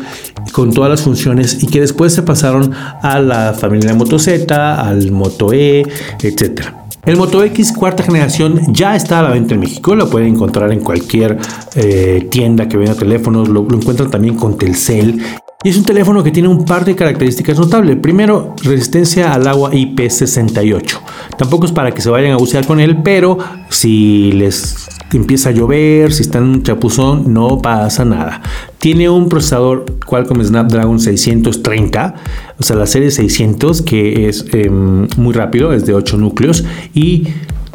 con 0.51 0.71
todas 0.71 0.89
las 0.89 1.01
funciones 1.01 1.63
y 1.63 1.67
que 1.67 1.81
después 1.81 2.13
se 2.13 2.23
pasaron 2.23 2.73
a 3.01 3.19
la 3.19 3.53
familia 3.53 3.93
Moto 3.93 4.19
Z, 4.19 4.81
al 4.81 5.11
Moto 5.11 5.53
E, 5.53 5.85
etcétera. 6.21 6.85
El 7.05 7.15
Moto 7.15 7.41
X 7.43 7.71
cuarta 7.71 8.03
generación 8.03 8.61
ya 8.73 8.95
está 8.95 9.19
a 9.19 9.23
la 9.23 9.29
venta 9.29 9.53
en 9.53 9.61
México, 9.61 9.95
lo 9.95 10.09
pueden 10.09 10.35
encontrar 10.35 10.73
en 10.73 10.81
cualquier 10.81 11.37
eh, 11.75 12.27
tienda 12.29 12.67
que 12.67 12.75
venda 12.75 12.95
teléfonos, 12.95 13.47
lo, 13.47 13.63
lo 13.63 13.77
encuentran 13.77 14.11
también 14.11 14.35
con 14.35 14.57
Telcel 14.57 15.21
y 15.67 15.69
es 15.69 15.77
un 15.77 15.83
teléfono 15.83 16.23
que 16.23 16.31
tiene 16.31 16.47
un 16.47 16.63
par 16.63 16.85
de 16.85 16.95
características 16.95 17.59
notables. 17.59 17.97
Primero, 17.97 18.55
resistencia 18.63 19.33
al 19.33 19.45
agua 19.47 19.69
IP68. 19.73 20.97
Tampoco 21.37 21.65
es 21.65 21.73
para 21.73 21.91
que 21.91 21.99
se 21.99 22.09
vayan 22.09 22.31
a 22.31 22.37
bucear 22.37 22.65
con 22.65 22.79
él, 22.79 23.01
pero 23.03 23.37
si 23.67 24.31
les 24.31 24.87
empieza 25.11 25.49
a 25.49 25.51
llover, 25.51 26.13
si 26.13 26.21
están 26.21 26.53
en 26.53 26.63
chapuzón, 26.63 27.33
no 27.33 27.61
pasa 27.61 28.05
nada. 28.05 28.41
Tiene 28.77 29.09
un 29.09 29.27
procesador 29.27 29.83
Qualcomm 30.05 30.41
Snapdragon 30.41 31.01
630, 31.01 32.15
o 32.57 32.63
sea, 32.63 32.77
la 32.77 32.87
serie 32.87 33.11
600, 33.11 33.81
que 33.81 34.29
es 34.29 34.45
em, 34.53 35.09
muy 35.17 35.33
rápido, 35.33 35.73
es 35.73 35.85
de 35.85 35.93
8 35.93 36.15
núcleos 36.15 36.63
y 36.93 37.27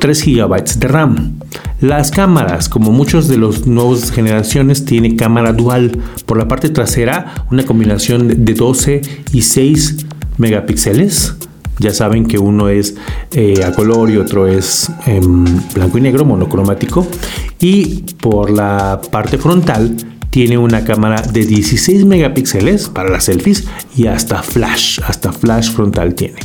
3 0.03 0.25
GB 0.25 0.65
de 0.81 0.89
RAM. 0.89 1.39
Las 1.81 2.11
cámaras, 2.11 2.69
como 2.69 2.91
muchos 2.91 3.29
de 3.29 3.37
los 3.37 3.69
nuevos 3.69 4.11
generaciones, 4.11 4.85
tiene 4.85 5.15
cámara 5.15 5.53
dual. 5.53 5.93
Por 6.27 6.39
la 6.39 6.49
parte 6.49 6.71
trasera, 6.71 7.47
una 7.53 7.65
combinación 7.65 8.45
de 8.45 8.55
12 8.55 9.01
y 9.33 9.43
6 9.43 10.07
megapíxeles 10.39 11.37
ya 11.79 11.95
saben 11.95 12.27
que 12.27 12.39
uno 12.39 12.69
es 12.69 12.97
eh, 13.31 13.65
a 13.65 13.73
color 13.73 14.11
y 14.11 14.17
otro 14.17 14.49
es 14.49 14.91
en 15.07 15.45
blanco 15.73 15.99
y 15.99 16.01
negro, 16.01 16.25
monocromático. 16.25 17.07
Y 17.61 18.03
por 18.21 18.51
la 18.51 19.01
parte 19.13 19.39
frontal 19.39 19.97
tiene 20.31 20.59
una 20.59 20.83
cámara 20.83 21.23
de 21.23 21.47
16 21.47 22.07
megapíxeles 22.07 22.89
para 22.89 23.09
las 23.09 23.25
selfies 23.25 23.69
y 23.97 24.09
hasta 24.09 24.43
flash, 24.43 24.99
hasta 25.07 25.33
flash 25.33 25.71
frontal 25.71 26.15
tiene. 26.17 26.41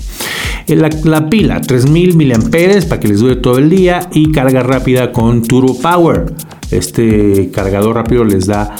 Eh, 0.67 0.75
la, 0.75 0.89
la, 1.03 1.29
pila 1.29 1.61
3000 1.61 2.15
mAh 2.15 2.87
para 2.89 2.99
que 2.99 3.07
les 3.07 3.19
dure 3.19 3.37
todo 3.37 3.57
el 3.57 3.69
día 3.69 4.09
y 4.13 4.31
carga 4.31 4.61
rápida 4.61 5.11
con 5.11 5.41
Turbo 5.41 5.79
Power. 5.79 6.33
Este 6.71 7.49
cargador 7.53 7.95
rápido 7.95 8.25
les 8.25 8.47
da 8.47 8.75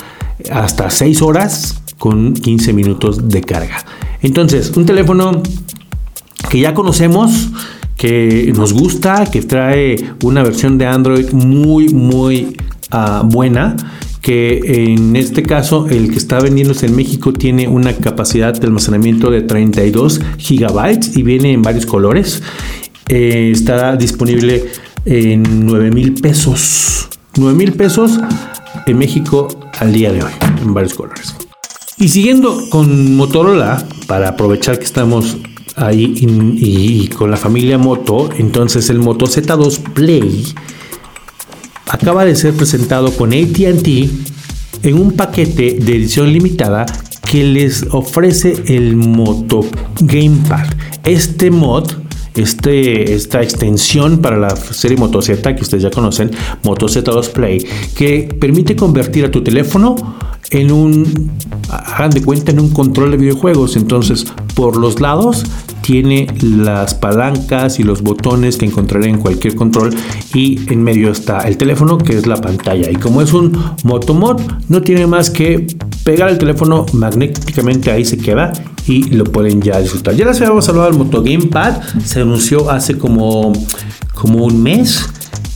hasta 0.51 0.89
6 0.89 1.21
horas 1.21 1.81
con 1.97 2.33
15 2.33 2.73
minutos 2.73 3.29
de 3.29 3.41
carga. 3.41 3.77
Entonces, 4.21 4.71
un 4.75 4.85
teléfono 4.85 5.41
que 6.49 6.59
ya 6.59 6.73
conocemos, 6.73 7.49
que 7.95 8.51
nos 8.55 8.73
gusta, 8.73 9.25
que 9.25 9.41
trae 9.41 9.95
una 10.23 10.43
versión 10.43 10.77
de 10.77 10.85
Android 10.85 11.31
muy, 11.31 11.89
muy 11.89 12.57
ah, 12.91 13.23
buena 13.25 13.75
que 14.27 14.91
en 14.91 15.15
este 15.15 15.41
caso 15.41 15.87
el 15.87 16.11
que 16.11 16.17
está 16.17 16.41
vendiéndose 16.41 16.87
en 16.87 16.97
México 16.97 17.31
tiene 17.31 17.69
una 17.69 17.93
capacidad 17.93 18.53
de 18.53 18.67
almacenamiento 18.67 19.31
de 19.31 19.41
32 19.41 20.19
gigabytes 20.37 21.15
y 21.15 21.23
viene 21.23 21.53
en 21.53 21.61
varios 21.61 21.85
colores. 21.85 22.43
Eh, 23.07 23.51
está 23.53 23.95
disponible 23.95 24.65
en 25.05 25.65
9 25.65 25.91
mil 25.91 26.13
pesos. 26.15 27.07
9 27.37 27.55
mil 27.55 27.71
pesos 27.71 28.19
en 28.85 28.97
México 28.97 29.47
al 29.79 29.93
día 29.93 30.11
de 30.11 30.21
hoy, 30.21 30.31
en 30.61 30.73
varios 30.73 30.95
colores. 30.95 31.33
Y 31.97 32.09
siguiendo 32.09 32.69
con 32.69 33.15
Motorola, 33.15 33.81
para 34.07 34.27
aprovechar 34.27 34.77
que 34.77 34.83
estamos 34.83 35.37
ahí 35.77 36.15
y, 36.17 37.07
con 37.07 37.31
la 37.31 37.37
familia 37.37 37.77
Moto, 37.77 38.29
entonces 38.37 38.89
el 38.89 38.99
Moto 38.99 39.25
Z2 39.25 39.93
Play 39.93 40.53
acaba 41.89 42.25
de 42.25 42.35
ser 42.35 42.53
presentado 42.53 43.11
con 43.11 43.33
ATT 43.33 43.87
en 44.83 44.93
un 44.93 45.13
paquete 45.13 45.77
de 45.79 45.95
edición 45.95 46.31
limitada 46.31 46.85
que 47.29 47.43
les 47.43 47.85
ofrece 47.91 48.55
el 48.67 48.95
Moto 48.95 49.61
Gamepad. 49.99 50.67
Este 51.03 51.51
mod 51.51 51.91
este, 52.35 53.13
esta 53.13 53.41
extensión 53.41 54.19
para 54.19 54.37
la 54.37 54.55
serie 54.55 54.95
Moto 54.95 55.21
Z 55.21 55.55
que 55.55 55.61
ustedes 55.63 55.83
ya 55.83 55.89
conocen, 55.89 56.31
Moto 56.63 56.85
Z2 56.85 57.31
Play, 57.31 57.65
que 57.95 58.29
permite 58.39 58.75
convertir 58.75 59.25
a 59.25 59.31
tu 59.31 59.43
teléfono 59.43 59.95
en 60.51 60.71
un, 60.71 61.31
hagan 61.69 62.11
de 62.11 62.21
cuenta, 62.21 62.51
en 62.51 62.59
un 62.59 62.69
control 62.69 63.11
de 63.11 63.17
videojuegos. 63.17 63.75
Entonces, 63.75 64.25
por 64.55 64.77
los 64.77 65.01
lados 65.01 65.43
tiene 65.87 66.27
las 66.41 66.95
palancas 66.95 67.79
y 67.79 67.83
los 67.83 68.01
botones 68.01 68.57
que 68.57 68.65
encontraré 68.65 69.07
en 69.07 69.19
cualquier 69.19 69.55
control 69.55 69.95
y 70.33 70.59
en 70.69 70.83
medio 70.83 71.11
está 71.11 71.47
el 71.47 71.55
teléfono 71.55 71.97
que 71.97 72.17
es 72.17 72.27
la 72.27 72.35
pantalla. 72.35 72.91
Y 72.91 72.97
como 72.97 73.21
es 73.21 73.31
un 73.31 73.57
motomod 73.85 74.41
no 74.67 74.81
tiene 74.81 75.07
más 75.07 75.29
que 75.29 75.65
pegar 76.03 76.27
el 76.27 76.37
teléfono 76.37 76.85
magnéticamente 76.91 77.89
ahí 77.89 78.03
se 78.03 78.17
queda 78.17 78.51
y 78.85 79.03
lo 79.15 79.23
pueden 79.23 79.61
ya 79.61 79.79
disfrutar. 79.79 80.13
Ya 80.13 80.25
les 80.25 80.41
habíamos 80.41 80.67
hablado 80.67 80.89
del 80.89 80.97
Moto 80.97 81.23
Gamepad 81.23 81.81
se 82.03 82.19
anunció 82.19 82.69
hace 82.69 82.97
como 82.97 83.53
como 84.13 84.43
un 84.43 84.61
mes 84.61 85.05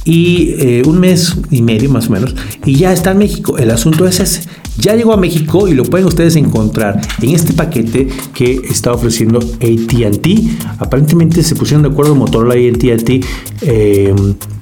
y 0.06 0.56
eh, 0.60 0.84
un 0.86 0.98
mes 1.02 1.36
y 1.50 1.62
medio 1.62 1.90
más 1.90 2.08
o 2.08 2.12
menos 2.12 2.36
y 2.66 2.76
ya 2.76 2.94
está 2.94 3.12
en 3.12 3.18
México. 3.18 3.58
El 3.58 3.70
asunto 3.70 4.08
es 4.08 4.22
ese 4.22 4.48
ya 4.78 4.96
llegó 4.96 5.14
a 5.14 5.18
México 5.18 5.68
y 5.68 5.74
lo 5.74 5.84
pueden 5.84 6.08
ustedes 6.08 6.36
encontrar 6.36 7.02
en 7.22 7.30
este 7.32 7.54
paquete 7.54 8.08
que 8.34 8.62
está 8.70 8.94
ofreciendo 8.94 9.40
ATT. 9.40 10.28
Aparentemente 10.80 11.44
se 11.44 11.56
pusieron 11.56 11.84
de 11.84 11.90
acuerdo 11.90 12.16
Motorola 12.16 12.58
y 12.58 12.70
ATT 12.70 13.26
eh, 13.62 14.14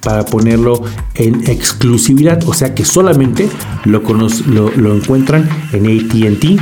para 0.01 0.25
ponerlo 0.25 0.81
en 1.15 1.49
exclusividad, 1.49 2.43
o 2.47 2.53
sea 2.53 2.73
que 2.73 2.85
solamente 2.85 3.49
lo, 3.85 4.01
lo, 4.47 4.95
encuentran 4.95 5.47
en 5.73 5.85
ATT 5.85 6.59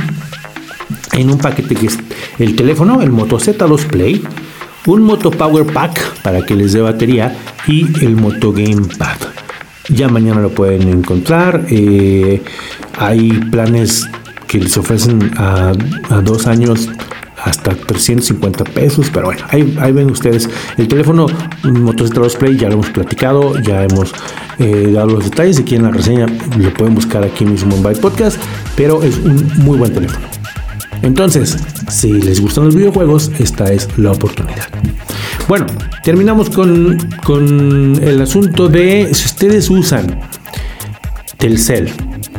en 1.14 1.30
un 1.30 1.38
paquete 1.38 1.74
que 1.74 1.86
es 1.86 1.98
el 2.38 2.54
teléfono, 2.56 3.02
el 3.02 3.10
Moto 3.10 3.38
Z2 3.38 3.86
Play, 3.86 4.22
un 4.86 5.02
Moto 5.02 5.30
Power 5.30 5.66
Pack 5.66 6.22
para 6.22 6.42
que 6.42 6.54
les 6.54 6.72
dé 6.72 6.80
batería 6.80 7.36
y 7.66 7.86
el 8.04 8.16
Moto 8.16 8.52
Gamepad. 8.52 9.18
Ya 9.88 10.08
mañana 10.08 10.40
lo 10.40 10.50
pueden 10.50 10.88
encontrar. 10.88 11.66
Eh, 11.70 12.42
hay 12.98 13.30
planes 13.50 14.08
que 14.46 14.58
les 14.58 14.76
ofrecen 14.76 15.30
a, 15.36 15.72
dos 16.22 16.46
años 16.46 16.88
hasta 17.44 17.74
350 17.74 18.64
pesos, 18.64 19.08
pero 19.12 19.26
bueno, 19.26 19.44
ahí, 19.50 19.92
ven 19.92 20.10
ustedes 20.10 20.48
el 20.76 20.88
teléfono 20.88 21.26
Moto 21.62 22.04
Z2 22.04 22.36
Play, 22.36 22.56
ya 22.56 22.66
lo 22.66 22.74
hemos 22.74 22.90
platicado, 22.90 23.58
ya 23.60 23.84
hemos 23.84 24.12
eh, 24.58 24.90
dado 24.92 25.06
los 25.06 25.24
detalles, 25.24 25.60
aquí 25.60 25.76
en 25.76 25.84
la 25.84 25.90
reseña 25.90 26.26
lo 26.58 26.74
pueden 26.74 26.94
buscar 26.94 27.22
aquí 27.22 27.44
mismo 27.44 27.76
en 27.76 27.82
Byte 27.82 28.00
Podcast, 28.00 28.40
pero 28.74 29.02
es 29.02 29.16
un 29.18 29.46
muy 29.58 29.78
buen 29.78 29.94
teléfono. 29.94 30.26
Entonces, 31.02 31.56
si 31.88 32.20
les 32.20 32.40
gustan 32.40 32.64
los 32.64 32.74
videojuegos, 32.74 33.30
esta 33.38 33.72
es 33.72 33.88
la 33.96 34.10
oportunidad. 34.10 34.66
Bueno, 35.46 35.66
terminamos 36.02 36.50
con, 36.50 36.98
con 37.24 38.02
el 38.02 38.20
asunto 38.20 38.68
de 38.68 39.14
si 39.14 39.26
ustedes 39.26 39.70
usan 39.70 40.20
Telcel 41.38 41.92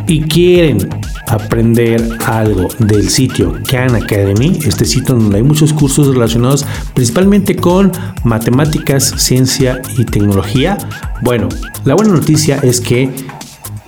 y 0.10 0.22
quieren 0.22 0.90
aprender 1.28 2.04
algo 2.26 2.68
del 2.80 3.08
sitio 3.10 3.54
Khan 3.70 3.96
Academy, 3.96 4.58
este 4.66 4.84
sitio 4.84 5.14
donde 5.14 5.38
hay 5.38 5.44
muchos 5.44 5.72
cursos 5.72 6.08
relacionados 6.08 6.66
principalmente 6.96 7.56
con 7.56 7.92
matemáticas, 8.24 9.14
ciencia 9.18 9.80
y 9.98 10.06
tecnología, 10.06 10.80
bueno, 11.22 11.48
la 11.86 11.94
buena 11.94 12.12
noticia 12.12 12.58
es 12.64 12.82
que 12.82 13.12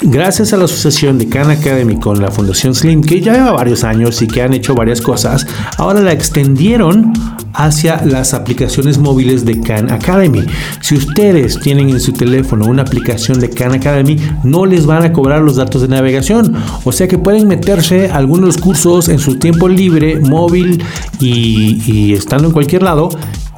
gracias 0.01 0.53
a 0.53 0.57
la 0.57 0.65
asociación 0.65 1.17
de 1.17 1.27
Khan 1.27 1.49
Academy 1.49 1.97
con 1.97 2.21
la 2.21 2.31
Fundación 2.31 2.73
Slim, 2.73 3.03
que 3.03 3.21
ya 3.21 3.33
lleva 3.33 3.51
varios 3.51 3.83
años 3.83 4.21
y 4.21 4.27
que 4.27 4.41
han 4.41 4.53
hecho 4.53 4.75
varias 4.75 5.01
cosas, 5.01 5.45
ahora 5.77 6.01
la 6.01 6.11
extendieron 6.11 7.13
hacia 7.53 8.03
las 8.05 8.33
aplicaciones 8.33 8.97
móviles 8.97 9.45
de 9.45 9.59
Khan 9.61 9.91
Academy. 9.91 10.43
Si 10.81 10.95
ustedes 10.95 11.59
tienen 11.59 11.89
en 11.89 11.99
su 11.99 12.13
teléfono 12.13 12.65
una 12.65 12.81
aplicación 12.81 13.39
de 13.39 13.49
Khan 13.49 13.73
Academy, 13.73 14.17
no 14.43 14.65
les 14.65 14.85
van 14.85 15.03
a 15.03 15.13
cobrar 15.13 15.41
los 15.41 15.57
datos 15.57 15.81
de 15.81 15.87
navegación. 15.87 16.55
O 16.83 16.91
sea 16.91 17.07
que 17.07 17.17
pueden 17.17 17.47
meterse 17.47 18.09
algunos 18.09 18.57
cursos 18.57 19.09
en 19.09 19.19
su 19.19 19.37
tiempo 19.37 19.67
libre, 19.67 20.19
móvil 20.19 20.83
y, 21.19 21.81
y 21.85 22.13
estando 22.13 22.47
en 22.47 22.53
cualquier 22.53 22.83
lado. 22.83 23.09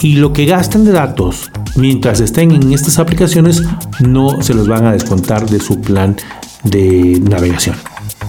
Y 0.01 0.15
lo 0.15 0.33
que 0.33 0.45
gasten 0.45 0.83
de 0.83 0.91
datos 0.91 1.51
mientras 1.75 2.19
estén 2.19 2.51
en 2.51 2.73
estas 2.73 2.99
aplicaciones 2.99 3.63
no 3.99 4.41
se 4.41 4.53
los 4.53 4.67
van 4.67 4.85
a 4.85 4.91
descontar 4.91 5.49
de 5.49 5.59
su 5.59 5.79
plan 5.81 6.15
de 6.63 7.21
navegación. 7.23 7.75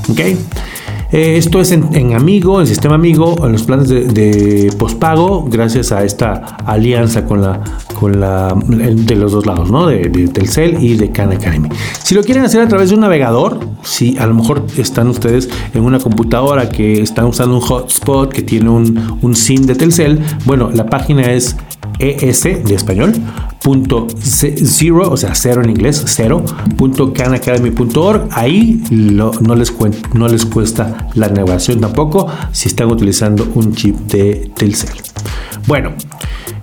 ¿Ok? 0.09 0.21
Eh, 1.13 1.37
esto 1.37 1.61
es 1.61 1.71
en, 1.71 2.13
Amigo, 2.13 2.61
en 2.61 2.67
sistema 2.67 2.97
Amigo, 2.97 3.47
en 3.47 3.53
los 3.53 3.63
planes 3.63 3.89
de, 3.89 4.07
de, 4.07 4.73
pospago, 4.77 5.45
gracias 5.49 5.93
a 5.93 6.03
esta 6.03 6.35
alianza 6.67 7.25
con 7.25 7.41
la, 7.41 7.63
con 8.01 8.19
la 8.19 8.53
de 8.59 9.15
los 9.15 9.31
dos 9.31 9.47
lados, 9.47 9.71
¿no? 9.71 9.87
De, 9.87 10.09
Telcel 10.09 10.83
y 10.83 10.97
de 10.97 11.13
Khan 11.13 11.31
Academy. 11.31 11.69
Si 12.03 12.17
lo 12.17 12.25
quieren 12.25 12.43
hacer 12.43 12.63
a 12.63 12.69
través 12.69 12.89
de 12.89 12.97
un 12.97 13.03
navegador, 13.03 13.61
si 13.83 14.19
a 14.19 14.27
lo 14.27 14.35
mejor 14.35 14.67
están 14.77 15.07
ustedes 15.07 15.49
en 15.73 15.85
una 15.85 16.01
computadora 16.01 16.69
que 16.69 17.01
están 17.01 17.27
usando 17.27 17.55
un 17.55 17.61
hotspot 17.61 18.33
que 18.33 18.43
tiene 18.43 18.71
un, 18.71 19.19
un 19.23 19.37
SIM 19.37 19.67
de 19.67 19.77
Telcel, 19.77 20.21
bueno, 20.47 20.71
la 20.73 20.87
página 20.87 21.31
es 21.33 21.57
ES 21.99 22.43
de 22.43 22.75
español, 22.75 23.13
punto 23.63 24.07
zero, 24.21 25.11
o 25.11 25.17
sea, 25.17 25.35
cero 25.35 25.63
en 25.63 25.71
inglés, 25.71 26.03
cero, 26.07 26.45
punto 26.77 27.13
canacademy.org. 27.13 28.29
Ahí 28.33 28.83
no, 28.91 29.33
les 29.55 29.73
no 30.13 30.29
les 30.29 30.45
cuesta 30.45 31.09
la 31.15 31.29
navegación 31.29 31.81
tampoco 31.81 32.29
si 32.53 32.69
están 32.69 32.91
utilizando 32.91 33.49
un 33.55 33.75
chip 33.75 33.97
de 34.11 34.51
Telcel. 34.57 34.91
Bueno, 35.67 35.93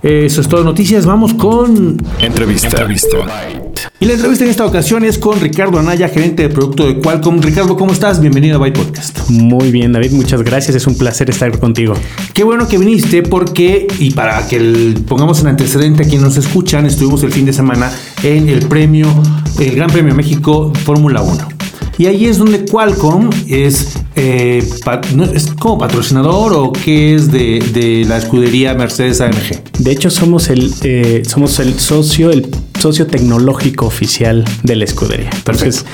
eso 0.02 0.40
es 0.40 0.48
todo 0.48 0.64
noticias. 0.64 1.06
Vamos 1.06 1.34
con 1.34 1.96
entrevista. 2.20 2.68
entrevista. 2.68 3.71
Y 4.02 4.04
la 4.04 4.14
entrevista 4.14 4.42
en 4.42 4.50
esta 4.50 4.66
ocasión 4.66 5.04
es 5.04 5.16
con 5.16 5.38
Ricardo 5.38 5.78
Anaya, 5.78 6.08
gerente 6.08 6.42
de 6.42 6.48
producto 6.48 6.88
de 6.88 6.98
Qualcomm. 6.98 7.40
Ricardo, 7.40 7.76
¿cómo 7.76 7.92
estás? 7.92 8.20
Bienvenido 8.20 8.56
a 8.56 8.58
Byte 8.58 8.76
Podcast. 8.76 9.30
Muy 9.30 9.70
bien, 9.70 9.92
David, 9.92 10.10
muchas 10.10 10.42
gracias. 10.42 10.74
Es 10.74 10.88
un 10.88 10.98
placer 10.98 11.30
estar 11.30 11.56
contigo. 11.60 11.94
Qué 12.34 12.42
bueno 12.42 12.66
que 12.66 12.78
viniste 12.78 13.22
porque, 13.22 13.86
y 14.00 14.10
para 14.10 14.48
que 14.48 14.96
pongamos 15.06 15.42
en 15.42 15.46
antecedente 15.46 16.02
a 16.02 16.04
quienes 16.04 16.22
nos 16.22 16.36
escuchan, 16.36 16.84
estuvimos 16.84 17.22
el 17.22 17.30
fin 17.30 17.46
de 17.46 17.52
semana 17.52 17.92
en 18.24 18.48
el 18.48 18.66
premio, 18.66 19.06
el 19.60 19.76
Gran 19.76 19.88
Premio 19.88 20.12
México 20.16 20.72
Fórmula 20.84 21.22
1. 21.22 21.51
Y 21.98 22.06
ahí 22.06 22.26
es 22.26 22.38
donde 22.38 22.64
Qualcomm 22.64 23.30
es, 23.46 23.98
eh, 24.16 24.64
es 25.34 25.46
como 25.58 25.78
patrocinador 25.78 26.52
o 26.54 26.72
qué 26.72 27.14
es 27.14 27.30
de, 27.30 28.04
la 28.08 28.16
escudería 28.16 28.74
Mercedes 28.74 29.20
AMG. 29.20 29.62
De 29.78 29.92
hecho, 29.92 30.10
somos 30.10 30.48
el, 30.48 30.72
eh, 30.82 31.22
somos 31.26 31.58
el 31.58 31.78
socio, 31.78 32.30
el 32.30 32.46
socio 32.80 33.06
tecnológico 33.06 33.86
oficial 33.86 34.44
de 34.62 34.76
la 34.76 34.84
escudería. 34.84 35.30
Entonces, 35.34 35.84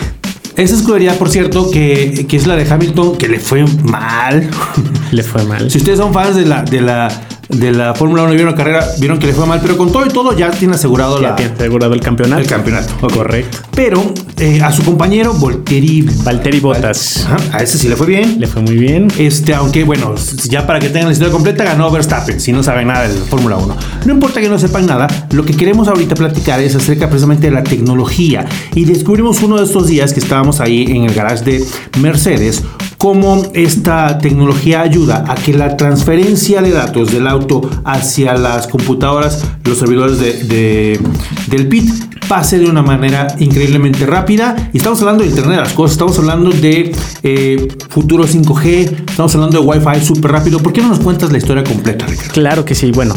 esa 0.56 0.74
escudería, 0.74 1.16
por 1.18 1.30
cierto, 1.30 1.70
que, 1.70 2.26
que, 2.28 2.36
es 2.36 2.46
la 2.46 2.56
de 2.56 2.68
Hamilton, 2.68 3.16
que 3.16 3.28
le 3.28 3.38
fue 3.38 3.64
mal. 3.84 4.48
Le 5.12 5.22
fue 5.22 5.44
mal. 5.44 5.70
Si 5.70 5.78
ustedes 5.78 5.98
son 5.98 6.12
fans 6.12 6.36
de 6.36 6.44
la, 6.44 6.62
de 6.64 6.82
la 6.82 7.08
de 7.48 7.72
la 7.72 7.94
Fórmula 7.94 8.22
1 8.24 8.32
vieron 8.32 8.50
la 8.50 8.56
carrera, 8.56 8.86
vieron 8.98 9.18
que 9.18 9.26
le 9.26 9.32
fue 9.32 9.46
mal, 9.46 9.60
pero 9.60 9.76
con 9.76 9.90
todo 9.90 10.04
y 10.04 10.10
todo 10.10 10.36
ya 10.36 10.50
tiene 10.50 10.74
asegurado, 10.74 11.20
ya 11.20 11.34
tiene 11.34 11.52
asegurado 11.52 11.94
el 11.94 12.00
campeonato. 12.00 12.42
El 12.42 12.46
campeonato. 12.46 12.94
Correcto. 13.08 13.58
Pero 13.74 14.12
eh, 14.36 14.60
a 14.62 14.70
su 14.72 14.84
compañero 14.84 15.32
Volteri. 15.34 16.02
Valtteri 16.02 16.60
Bottas. 16.60 17.26
a 17.52 17.58
ese 17.62 17.78
sí 17.78 17.88
le 17.88 17.96
fue 17.96 18.06
bien. 18.06 18.38
Le 18.38 18.46
fue 18.46 18.62
muy 18.62 18.76
bien. 18.76 19.08
Este, 19.18 19.54
aunque 19.54 19.84
bueno, 19.84 20.14
ya 20.48 20.66
para 20.66 20.78
que 20.78 20.88
tengan 20.88 21.06
la 21.06 21.12
historia 21.12 21.32
completa, 21.32 21.64
ganó 21.64 21.90
Verstappen, 21.90 22.40
si 22.40 22.52
no 22.52 22.62
saben 22.62 22.88
nada 22.88 23.08
de 23.08 23.18
la 23.18 23.24
Fórmula 23.24 23.56
1. 23.56 23.76
No 24.04 24.12
importa 24.12 24.40
que 24.40 24.48
no 24.48 24.58
sepan 24.58 24.86
nada, 24.86 25.08
lo 25.30 25.44
que 25.44 25.56
queremos 25.56 25.88
ahorita 25.88 26.14
platicar 26.14 26.60
es 26.60 26.74
acerca 26.74 27.08
precisamente 27.08 27.48
de 27.48 27.52
la 27.52 27.64
tecnología. 27.64 28.44
Y 28.74 28.84
descubrimos 28.84 29.42
uno 29.42 29.56
de 29.56 29.64
estos 29.64 29.86
días 29.86 30.12
que 30.12 30.20
estábamos 30.20 30.60
ahí 30.60 30.84
en 30.88 31.04
el 31.04 31.14
garage 31.14 31.44
de 31.44 31.64
Mercedes 32.00 32.62
cómo 32.98 33.46
esta 33.54 34.18
tecnología 34.18 34.82
ayuda 34.82 35.24
a 35.28 35.36
que 35.36 35.54
la 35.54 35.76
transferencia 35.76 36.60
de 36.60 36.72
datos 36.72 37.12
del 37.12 37.26
auto 37.28 37.62
hacia 37.84 38.34
las 38.34 38.66
computadoras, 38.66 39.44
los 39.64 39.78
servidores 39.78 40.18
de, 40.18 41.00
del 41.46 41.68
PIT, 41.68 42.08
pase 42.28 42.58
de 42.58 42.66
una 42.66 42.82
manera 42.82 43.28
increíblemente 43.38 44.04
rápida. 44.04 44.70
Y 44.72 44.78
estamos 44.78 45.00
hablando 45.00 45.22
de 45.22 45.30
Internet 45.30 45.56
de 45.56 45.62
las 45.62 45.72
Cosas, 45.72 45.92
estamos 45.92 46.18
hablando 46.18 46.50
de 46.50 46.94
eh, 47.22 47.68
futuro 47.88 48.24
5G, 48.24 49.10
estamos 49.10 49.34
hablando 49.34 49.60
de 49.60 49.66
Wi-Fi 49.66 50.04
súper 50.04 50.32
rápido. 50.32 50.58
¿Por 50.58 50.72
qué 50.72 50.82
no 50.82 50.88
nos 50.88 50.98
cuentas 50.98 51.32
la 51.32 51.38
historia 51.38 51.64
completa, 51.64 52.04
Ricardo? 52.06 52.32
Claro 52.32 52.64
que 52.64 52.74
sí. 52.74 52.90
Bueno, 52.90 53.14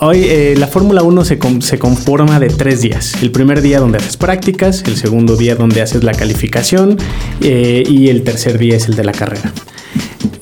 hoy 0.00 0.24
eh, 0.24 0.54
la 0.56 0.66
Fórmula 0.66 1.02
1 1.02 1.24
se, 1.24 1.38
se 1.60 1.78
conforma 1.78 2.38
de 2.40 2.48
tres 2.48 2.80
días. 2.80 3.14
El 3.22 3.30
primer 3.30 3.62
día 3.62 3.80
donde 3.80 3.98
haces 3.98 4.16
prácticas, 4.16 4.82
el 4.86 4.96
segundo 4.96 5.36
día 5.36 5.54
donde 5.54 5.82
haces 5.82 6.04
la 6.04 6.12
calificación 6.12 6.98
eh, 7.40 7.82
y 7.88 8.08
el 8.08 8.22
tercer 8.22 8.58
día 8.58 8.76
es 8.76 8.88
el 8.88 8.96
de 8.96 9.04
la 9.04 9.12
carrera. 9.12 9.52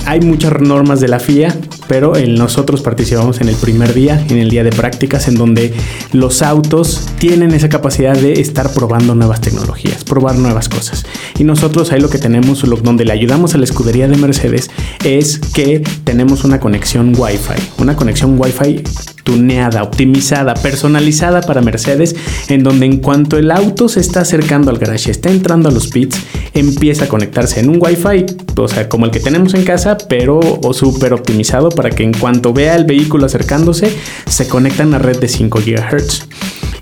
Hay 0.07 0.21
muchas 0.21 0.61
normas 0.61 1.01
de 1.01 1.09
la 1.09 1.21
FIA, 1.21 1.57
pero 1.87 2.15
nosotros 2.27 2.83
participamos 2.83 3.41
en 3.41 3.49
el 3.49 3.55
primer 3.55 3.95
día, 3.95 4.25
en 4.29 4.39
el 4.39 4.51
día 4.51 4.65
de 4.65 4.71
prácticas, 4.71 5.29
en 5.29 5.35
donde 5.37 5.73
los 6.13 6.43
autos 6.43 7.09
tienen 7.19 7.53
esa 7.53 7.69
capacidad 7.69 8.17
de 8.17 8.41
estar 8.41 8.73
probando 8.73 9.15
nuevas 9.15 9.41
tecnologías, 9.41 10.03
probar 10.03 10.37
nuevas 10.37 10.69
cosas. 10.69 11.05
Y 11.39 11.45
nosotros 11.45 11.93
ahí 11.93 12.01
lo 12.01 12.11
que 12.11 12.19
tenemos, 12.19 12.65
donde 12.83 13.05
le 13.05 13.13
ayudamos 13.13 13.55
a 13.55 13.59
la 13.59 13.65
escudería 13.65 14.09
de 14.09 14.17
Mercedes, 14.17 14.71
es 15.05 15.39
que 15.39 15.81
tenemos 16.03 16.43
una 16.43 16.59
conexión 16.59 17.13
Wi-Fi, 17.17 17.83
una 17.83 17.95
conexión 17.95 18.37
Wi-Fi 18.37 18.83
tuneada, 19.25 19.83
optimizada, 19.83 20.55
personalizada 20.55 21.41
para 21.43 21.61
Mercedes, 21.61 22.17
en 22.49 22.63
donde 22.63 22.87
en 22.87 22.99
cuanto 22.99 23.39
el 23.39 23.51
auto 23.51 23.89
se 23.89 24.01
está 24.01 24.21
acercando 24.21 24.71
al 24.71 24.79
garage, 24.79 25.11
está 25.11 25.31
entrando 25.31 25.69
a 25.69 25.73
los 25.73 25.89
pits, 25.89 26.19
empieza 26.55 27.05
a 27.05 27.09
conectarse 27.09 27.61
en 27.61 27.71
un 27.71 27.79
Wi-Fi, 27.81 28.27
o 28.57 28.69
sea, 28.69 28.89
como 28.89 29.07
el 29.07 29.11
que 29.11 29.21
tenemos 29.21 29.55
en 29.55 29.65
casa, 29.65 29.97
pero 30.09 30.41
súper 30.73 31.13
optimizado 31.13 31.71
para 31.71 31.91
que 31.91 32.03
en 32.03 32.13
cuanto 32.13 32.53
vea 32.53 32.77
el 32.77 32.85
vehículo 32.85 33.27
acercándose, 33.27 33.95
se 34.27 34.49
conecta 34.49 34.83
en 34.83 34.93
la 34.93 34.99
red 34.99 35.19
de 35.19 35.29
5 35.29 35.61
GHz. 35.65 36.27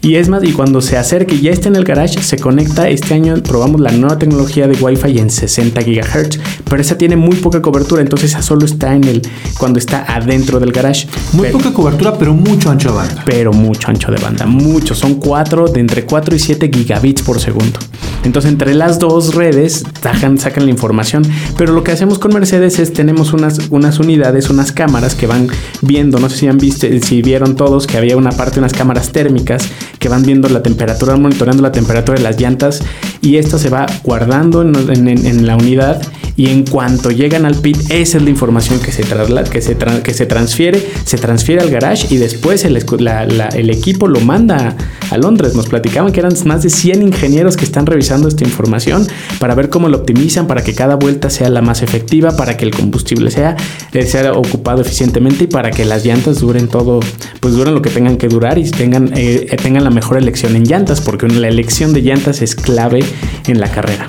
Y 0.01 0.15
es 0.15 0.29
más, 0.29 0.45
y 0.45 0.53
cuando 0.53 0.81
se 0.81 0.97
acerque 0.97 1.35
y 1.35 1.41
ya 1.41 1.51
esté 1.51 1.69
en 1.69 1.77
el 1.77 1.85
garage, 1.85 2.23
se 2.23 2.39
conecta. 2.39 2.89
Este 2.89 3.15
año 3.15 3.35
probamos 3.43 3.81
la 3.81 3.91
nueva 3.91 4.19
tecnología 4.19 4.69
de 4.69 4.77
Wi-Fi 4.81 5.19
en 5.19 5.31
60 5.31 5.81
GHz, 5.81 6.39
pero 6.69 6.81
esa 6.81 6.97
tiene 6.97 7.17
muy 7.17 7.37
poca 7.37 7.61
cobertura, 7.61 8.01
entonces 8.01 8.31
esa 8.31 8.43
solo 8.43 8.65
está 8.65 8.95
en 8.95 9.05
el 9.05 9.23
cuando 9.59 9.79
está 9.79 10.05
adentro 10.05 10.61
del 10.61 10.73
garage. 10.73 11.09
Muy 11.33 11.49
poca 11.49 11.73
cobertura, 11.73 12.17
pero 12.17 12.33
mucho 12.33 12.71
ancho 12.71 12.91
de 12.91 12.97
banda. 12.97 13.23
Pero 13.27 13.53
mucho 13.53 13.89
ancho 13.89 14.13
de 14.13 14.23
banda, 14.23 14.47
mucho. 14.47 14.95
Son 14.95 15.17
4, 15.17 15.67
de 15.67 15.81
entre 15.81 16.05
4 16.05 16.35
y 16.37 16.39
7 16.39 16.71
gigabits 16.73 17.23
por 17.23 17.41
segundo. 17.41 17.79
Entonces, 18.25 18.51
entre 18.51 18.75
las 18.75 18.99
dos 18.99 19.35
redes 19.35 19.85
sacan, 20.01 20.39
sacan 20.39 20.65
la 20.65 20.71
información. 20.71 21.23
Pero 21.57 21.73
lo 21.73 21.83
que 21.85 21.93
hacemos 21.93 22.19
con 22.19 22.33
Mercedes 22.33 22.79
es 22.79 22.93
tenemos 22.93 23.33
unas, 23.33 23.69
unas 23.71 23.99
unidades, 23.99 24.51
unas 24.51 24.73
cámaras 24.73 25.15
que 25.15 25.27
van 25.27 25.49
viendo, 25.83 26.19
no 26.19 26.29
sé 26.29 26.37
si 26.37 26.47
han 26.47 26.59
visto, 26.59 26.87
si 27.03 27.23
vieron 27.23 27.57
todos 27.57 27.87
que 27.87 27.97
había 27.97 28.17
una 28.17 28.31
parte, 28.31 28.59
unas 28.59 28.73
cámaras 28.73 29.13
térmicas 29.13 29.69
que 29.99 30.09
van 30.09 30.23
viendo 30.23 30.49
la 30.49 30.63
temperatura, 30.63 31.17
monitoreando 31.17 31.63
la 31.63 31.73
temperatura 31.73 32.19
de 32.19 32.25
las 32.25 32.41
llantas 32.41 32.83
y 33.21 33.37
esto 33.37 33.59
se 33.59 33.71
va 33.71 33.87
guardando 34.05 34.63
en, 34.63 35.47
la 35.47 35.57
unidad 35.57 36.01
y 36.39 36.51
en 36.51 36.65
cuanto 36.65 37.11
llegan 37.11 37.45
al 37.45 37.57
pit, 37.57 37.77
esa 37.91 38.17
es 38.17 38.23
la 38.23 38.31
información 38.31 38.79
que 38.79 38.93
se, 38.93 39.03
que 39.03 39.61
se, 39.61 39.77
que 39.77 40.15
se 40.15 40.25
transfiere, 40.25 40.81
se 41.05 41.19
transfiere 41.19 41.61
al 41.61 41.69
garage 41.69 42.15
y 42.15 42.19
después 42.19 42.65
el, 42.65 42.77
el 42.77 43.71
equipo 43.71 44.07
lo 44.07 44.21
manda 44.21 44.77
a 45.11 45.19
Londres. 45.19 45.57
Nos 45.57 45.67
platicaban 45.67 46.13
que 46.13 46.21
eran 46.21 46.33
más 46.45 46.63
de 46.63 46.71
100 46.71 47.03
ingenieros 47.03 47.57
que 47.57 47.65
están 47.65 47.87
revisando 47.87 48.29
esta 48.29 48.45
información 48.45 49.05
para 49.41 49.57
ver 49.57 49.69
cómo 49.69 49.89
lo 49.89 49.97
optimizan, 49.97 50.47
para 50.47 50.63
que 50.63 50.75
cada 50.75 50.95
vuelta 50.95 51.29
sea 51.29 51.51
la 51.51 51.61
más 51.61 51.83
efectiva, 51.83 52.37
para 52.37 52.57
que 52.57 52.65
el 52.65 52.71
combustible 52.71 53.33
sea, 53.33 53.57
eh, 53.93 54.07
sea 54.07 54.33
ocupado 54.33 54.83
eficientemente 54.83 55.45
y 55.45 55.47
para 55.49 55.73
que 55.73 55.85
las 55.85 56.07
llantas 56.07 56.39
duren 56.39 56.69
todo, 56.69 57.01
pues 57.41 57.55
duren 57.55 57.75
lo 57.75 57.83
que 57.83 57.91
tengan 57.91 58.17
que 58.17 58.29
durar 58.29 58.59
y 58.59 58.71
tengan, 58.71 59.11
eh, 59.17 59.57
tengan 59.61 59.83
la 59.83 59.91
mejor 59.91 60.17
elección 60.19 60.55
en 60.55 60.63
llantas, 60.63 61.01
porque 61.01 61.27
la 61.27 61.49
elección 61.49 61.93
de 61.93 62.03
llantas 62.03 62.43
es 62.43 62.55
clave 62.55 63.01
en 63.49 63.59
la 63.59 63.69
carrera. 63.73 64.07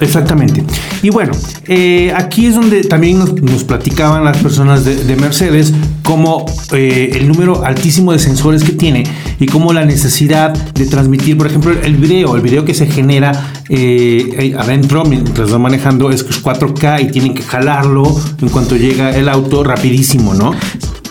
Exactamente. 0.00 0.64
Y 1.02 1.10
bueno, 1.10 1.32
eh, 1.66 2.12
aquí 2.16 2.46
es 2.46 2.54
donde 2.54 2.82
también 2.84 3.18
nos, 3.18 3.64
platicaban 3.64 4.24
las 4.24 4.38
personas 4.38 4.84
de, 4.84 5.16
Mercedes 5.16 5.72
como 6.02 6.46
eh, 6.72 7.10
el 7.14 7.28
número 7.28 7.64
altísimo 7.64 8.12
de 8.12 8.18
sensores 8.18 8.64
que 8.64 8.72
tiene 8.72 9.04
y 9.38 9.46
como 9.46 9.72
la 9.74 9.84
necesidad 9.84 10.52
de 10.52 10.86
transmitir, 10.86 11.36
por 11.36 11.46
ejemplo, 11.46 11.72
el 11.72 11.96
video, 11.96 12.34
el 12.34 12.42
video 12.42 12.64
que 12.64 12.72
se 12.72 12.86
genera 12.86 13.52
eh, 13.68 14.54
adentro 14.58 15.04
mientras 15.04 15.52
va 15.52 15.58
manejando 15.58 16.10
es 16.10 16.26
4K 16.26 17.02
y 17.02 17.10
tienen 17.10 17.34
que 17.34 17.42
jalarlo 17.42 18.04
en 18.40 18.48
cuanto 18.48 18.76
llega 18.76 19.14
el 19.14 19.28
auto 19.28 19.62
rapidísimo, 19.62 20.34
¿no? 20.34 20.54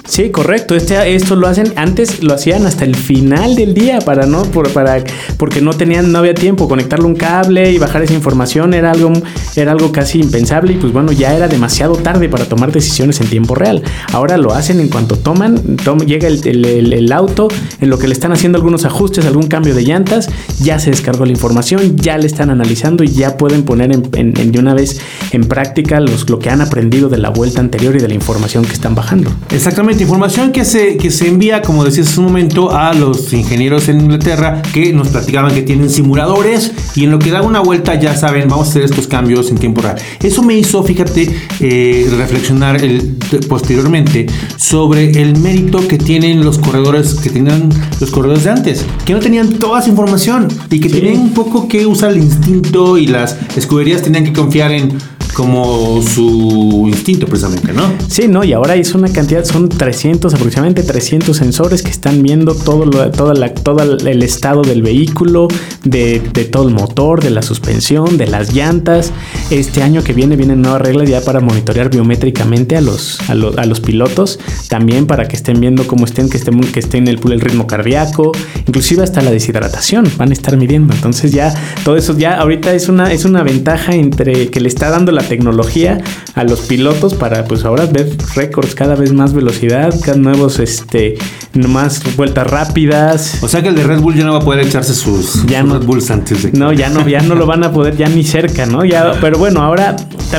Sí, 0.10 0.32
correcto. 0.32 0.76
Este, 0.76 1.14
esto 1.14 1.36
lo 1.36 1.48
hacen, 1.48 1.72
antes 1.76 2.24
lo 2.24 2.34
hacían 2.34 2.66
hasta 2.66 2.84
el 2.84 2.96
final 2.96 3.56
del 3.56 3.76
día 3.76 4.00
para 4.00 4.26
no, 4.26 4.42
por, 4.42 4.74
para, 4.74 5.04
porque 5.38 5.62
no 5.62 5.72
tenían, 5.74 6.12
no 6.12 6.18
había 6.18 6.34
tiempo. 6.34 6.68
Conectarle 6.68 7.06
un 7.06 7.16
cable 7.16 7.72
y 7.72 7.78
bajar 7.78 8.02
esa 8.02 8.16
información 8.16 8.74
era 8.74 8.90
algo, 8.90 9.14
era 9.56 9.72
algo 9.72 9.92
casi 9.92 10.20
impensable 10.20 10.74
y 10.74 10.76
pues 10.78 10.92
bueno, 10.92 11.12
ya 11.12 11.36
era 11.36 11.48
demasiado 11.48 11.96
tarde 11.96 12.28
para 12.28 12.46
tomar 12.46 12.72
decisiones 12.72 13.22
en 13.22 13.28
tiempo 13.28 13.54
real. 13.54 13.84
Ahora 14.12 14.38
lo 14.38 14.52
hacen 14.52 14.80
en 14.80 14.90
cuanto 14.90 15.16
toman, 15.16 15.78
llega 16.08 16.28
el, 16.28 17.12
auto, 17.14 17.48
en 17.80 17.90
lo 17.92 18.00
que 18.00 18.08
le 18.08 18.14
están 18.14 18.32
haciendo 18.32 18.58
algunos 18.58 18.86
ajustes, 18.86 19.28
algún 19.28 19.48
cambio 19.48 19.76
de 19.76 19.84
llantas, 19.84 20.28
ya 20.60 20.80
se 20.80 20.90
descargó 20.90 21.26
la 21.26 21.32
información, 21.32 21.98
ya 21.98 22.18
le 22.18 22.26
están 22.26 22.50
analizando 22.50 23.04
y 23.04 23.10
ya 23.10 23.38
pueden 23.38 23.64
poner 23.64 23.92
en, 23.92 24.34
de 24.52 24.60
una 24.60 24.74
vez 24.74 25.02
en 25.32 25.44
práctica 25.44 26.00
los, 26.00 26.28
lo 26.32 26.40
que 26.40 26.50
han 26.50 26.62
aprendido 26.62 27.10
de 27.10 27.20
la 27.20 27.30
vuelta 27.30 27.60
anterior 27.60 27.96
y 27.96 28.00
de 28.00 28.08
la 28.08 28.16
información 28.16 28.66
que 28.66 28.74
están 28.74 28.96
bajando. 28.96 29.32
Exactamente 29.52 29.99
información 30.04 30.52
que 30.52 30.66
se, 30.66 30.98
que 30.98 31.12
se 31.12 31.28
envía, 31.28 31.62
como 31.62 31.84
decías 31.84 32.10
hace 32.10 32.20
un 32.20 32.28
momento, 32.28 32.76
a 32.76 32.94
los 32.94 33.34
ingenieros 33.34 33.90
en 33.90 34.02
Inglaterra 34.02 34.62
que 34.74 34.94
nos 34.94 35.10
platicaban 35.10 35.54
que 35.54 35.62
tienen 35.62 35.90
simuladores 35.90 36.72
y 36.96 37.04
en 37.04 37.12
lo 37.12 37.20
que 37.20 37.32
da 37.32 37.42
una 37.42 37.60
vuelta 37.60 37.96
ya 37.96 38.16
saben, 38.16 38.48
vamos 38.48 38.68
a 38.68 38.70
hacer 38.72 38.84
estos 38.84 39.08
cambios 39.08 39.50
en 39.52 39.58
tiempo 39.58 39.82
real. 39.82 39.96
Eso 40.22 40.44
me 40.44 40.56
hizo, 40.56 40.84
fíjate, 40.84 41.36
eh, 41.60 42.08
reflexionar 42.18 42.84
el, 42.84 43.18
posteriormente 43.48 44.28
sobre 44.58 45.12
el 45.22 45.38
mérito 45.38 45.88
que 45.88 45.98
tienen 45.98 46.44
los 46.44 46.58
corredores, 46.58 47.16
que 47.16 47.30
tenían 47.30 47.70
los 48.00 48.12
corredores 48.12 48.44
de 48.44 48.52
antes, 48.52 48.86
que 49.06 49.14
no 49.14 49.20
tenían 49.20 49.60
toda 49.60 49.80
esa 49.80 49.90
información 49.90 50.48
y 50.70 50.80
que 50.80 50.90
tenían 50.90 51.18
un 51.20 51.34
poco 51.34 51.68
que 51.68 51.86
usar 51.86 52.12
el 52.12 52.18
instinto 52.18 52.98
y 52.98 53.08
las 53.08 53.38
escuderías 53.56 54.02
tenían 54.02 54.24
que 54.24 54.34
confiar 54.34 54.72
en 54.72 54.98
como 55.40 56.02
su 56.02 56.84
instinto 56.86 57.26
precisamente, 57.26 57.72
¿no? 57.72 57.94
Sí, 58.10 58.28
no, 58.28 58.44
y 58.44 58.52
ahora 58.52 58.76
es 58.76 58.94
una 58.94 59.08
cantidad, 59.08 59.46
son 59.46 59.70
300, 59.70 60.34
aproximadamente 60.34 60.84
300 60.84 61.38
sensores 61.38 61.82
que 61.82 61.92
están 61.92 62.22
viendo 62.22 62.54
todo, 62.54 62.84
lo, 62.84 63.34
la, 63.34 63.54
todo 63.54 63.82
el 63.82 64.22
estado 64.22 64.64
del 64.64 64.82
vehículo, 64.82 65.48
de, 65.86 66.20
todo 66.52 66.68
el 66.68 66.74
motor, 66.74 67.24
de 67.24 67.30
la 67.30 67.42
suspensión, 67.42 68.18
de 68.18 68.28
las 68.28 68.54
llantas. 68.54 69.14
Este 69.50 69.82
año 69.82 70.04
que 70.04 70.12
viene 70.12 70.36
vienen 70.36 70.62
nuevas 70.62 70.82
reglas 70.82 71.08
ya 71.08 71.22
para 71.22 71.40
monitorear 71.40 71.90
biométricamente 71.90 72.76
a 72.76 72.82
los, 72.82 73.22
a, 73.30 73.34
los 73.34 73.80
pilotos, 73.80 74.40
también 74.68 75.08
para 75.08 75.30
que 75.30 75.38
estén 75.38 75.62
viendo 75.62 75.88
cómo 75.88 76.04
estén, 76.04 76.30
que 76.30 76.36
estén, 76.36 76.60
que 76.60 76.82
estén 76.82 77.08
el, 77.08 77.18
el 77.32 77.40
ritmo 77.40 77.66
cardíaco, 77.66 78.34
inclusive 78.68 79.04
hasta 79.04 79.22
la 79.22 79.32
deshidratación, 79.32 80.06
van 80.18 80.32
a 80.32 80.34
estar 80.34 80.58
midiendo. 80.58 80.94
Entonces 80.94 81.32
ya 81.32 81.54
todo 81.86 81.96
eso 81.96 82.18
ya 82.18 82.36
ahorita 82.42 82.74
es 82.74 82.90
una, 82.90 83.14
es 83.14 83.24
una 83.24 83.42
ventaja 83.42 83.96
entre 83.96 84.50
que 84.50 84.60
le 84.60 84.68
está 84.68 84.90
dando 84.90 85.14
la 85.14 85.29
tecnología 85.30 86.02
a 86.36 86.44
los 86.44 86.62
pilotos 86.62 87.14
para 87.14 87.46
pues 87.46 87.64
ahora 87.64 87.86
ver 87.86 88.10
récords 88.36 88.76
cada 88.76 88.96
vez 88.96 89.14
más 89.14 89.34
velocidad, 89.34 89.94
cada 90.04 90.18
nuevos 90.18 90.60
este 90.60 91.18
más 91.54 92.02
vueltas 92.18 92.48
rápidas. 92.48 93.38
O 93.42 93.48
sea 93.48 93.62
que 93.62 93.70
el 93.70 93.76
de 93.76 93.84
Red 93.84 94.02
Bull 94.02 94.16
ya 94.16 94.26
no 94.26 94.34
va 94.34 94.40
a 94.40 94.44
poder 94.44 94.66
echarse 94.66 94.94
sus, 94.94 95.46
ya 95.46 95.62
Red 95.62 95.86
Bulls 95.86 96.12
antes 96.12 96.44
de 96.44 96.52
No, 96.52 96.74
ya 96.74 96.90
no 96.90 97.08
ya 97.08 97.22
no 97.22 97.36
lo 97.36 97.46
van 97.46 97.64
a 97.64 97.72
poder 97.72 97.96
ya 97.96 98.10
ni 98.10 98.24
cerca, 98.24 98.66
¿no? 98.66 98.84
Ya 98.84 99.14
pero 99.22 99.38
bueno, 99.38 99.62
ahora 99.62 99.96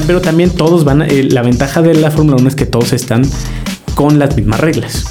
pero 0.07 0.21
también 0.21 0.51
todos 0.51 0.85
van 0.85 1.03
eh, 1.03 1.25
la 1.31 1.43
ventaja 1.43 1.81
de 1.81 1.95
la 1.95 2.11
Fórmula 2.11 2.37
1 2.39 2.49
es 2.49 2.57
que 2.57 2.67
todos 2.67 2.93
están 2.93 3.23
con 3.95 4.19
las 4.19 4.35
mismas 4.35 4.61
reglas. 4.61 5.05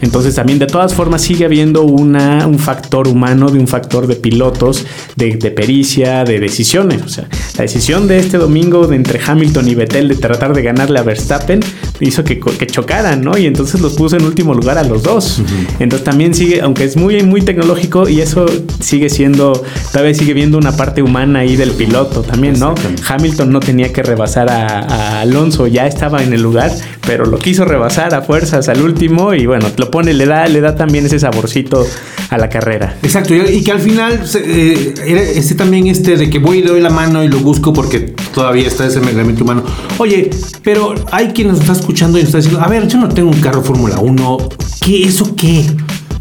Entonces 0.00 0.34
también 0.34 0.58
de 0.58 0.66
todas 0.66 0.94
formas 0.94 1.20
sigue 1.20 1.44
habiendo 1.44 1.82
una, 1.82 2.46
un 2.46 2.58
factor 2.58 3.06
humano, 3.06 3.50
de 3.50 3.58
un 3.58 3.68
factor 3.68 4.06
de 4.06 4.16
pilotos, 4.16 4.86
de, 5.16 5.36
pericia, 5.50 6.24
de 6.24 6.40
decisiones. 6.40 7.02
O 7.02 7.08
sea, 7.08 7.28
la 7.56 7.62
decisión 7.62 8.08
de 8.08 8.18
este 8.18 8.36
domingo 8.36 8.86
de 8.86 8.96
entre 8.96 9.20
Hamilton 9.24 9.68
y 9.68 9.74
Vettel 9.74 10.08
de 10.08 10.16
tratar 10.16 10.54
de 10.54 10.62
ganarle 10.62 10.98
a 10.98 11.02
Verstappen 11.02 11.60
hizo 12.00 12.24
que, 12.24 12.40
que 12.40 12.66
chocaran, 12.66 13.22
¿no? 13.22 13.38
Y 13.38 13.46
entonces 13.46 13.80
los 13.80 13.94
puso 13.94 14.16
en 14.16 14.24
último 14.24 14.54
lugar 14.54 14.76
a 14.76 14.82
los 14.82 15.04
dos. 15.04 15.40
Entonces 15.78 16.04
también 16.04 16.34
sigue, 16.34 16.60
aunque 16.60 16.84
es 16.84 16.96
muy, 16.96 17.22
muy 17.22 17.42
tecnológico 17.42 18.08
y 18.08 18.20
eso 18.20 18.46
sigue 18.80 19.08
siendo, 19.08 19.52
todavía 19.92 20.14
sigue 20.14 20.34
viendo 20.34 20.58
una 20.58 20.76
parte 20.76 21.02
humana 21.02 21.40
ahí 21.40 21.54
del 21.54 21.70
piloto 21.70 22.22
también, 22.22 22.58
¿no? 22.58 22.74
Hamilton 23.08 23.52
no 23.52 23.60
tenía 23.60 23.92
que 23.92 24.02
rebasar 24.02 24.50
a, 24.50 24.80
a 24.80 25.20
Alonso, 25.20 25.68
ya 25.68 25.86
estaba 25.86 26.24
en 26.24 26.32
el 26.32 26.42
lugar, 26.42 26.72
pero 27.06 27.26
lo 27.26 27.38
quiso 27.38 27.64
rebasar 27.64 28.14
a 28.14 28.22
fuerzas 28.22 28.68
al 28.68 28.82
último 28.82 29.34
y 29.34 29.46
bueno, 29.46 29.66
lo 29.76 29.90
pone, 29.90 30.12
le 30.12 30.26
da, 30.26 30.46
le 30.46 30.60
da 30.60 30.74
también 30.74 31.06
ese 31.06 31.18
saborcito 31.18 31.86
a 32.30 32.38
la 32.38 32.48
carrera. 32.48 32.96
Exacto, 33.02 33.34
y, 33.34 33.62
que 33.62 33.72
al 33.72 33.80
final 33.80 34.24
eh, 34.34 35.32
este 35.36 35.54
también 35.54 35.86
este 35.86 36.16
de 36.16 36.30
que 36.30 36.38
voy 36.38 36.58
y 36.58 36.62
doy 36.62 36.80
la 36.80 36.90
mano 36.90 37.22
y 37.22 37.28
lo 37.28 37.38
busco 37.38 37.72
porque 37.72 38.14
todavía 38.32 38.66
está 38.66 38.86
ese 38.86 38.98
elemento 38.98 39.44
humano. 39.44 39.64
Oye, 39.98 40.30
pero 40.62 40.94
hay 41.12 41.28
quien 41.28 41.48
nos 41.48 41.60
está 41.60 41.72
escuchando 41.72 42.18
y 42.18 42.22
nos 42.22 42.28
está 42.28 42.38
diciendo, 42.38 42.60
a 42.60 42.68
ver, 42.68 42.88
yo 42.88 42.98
no 42.98 43.08
tengo 43.08 43.30
un 43.30 43.40
carro 43.40 43.62
Fórmula 43.62 43.98
1, 43.98 44.38
¿qué 44.80 45.04
eso 45.04 45.34
qué? 45.36 45.66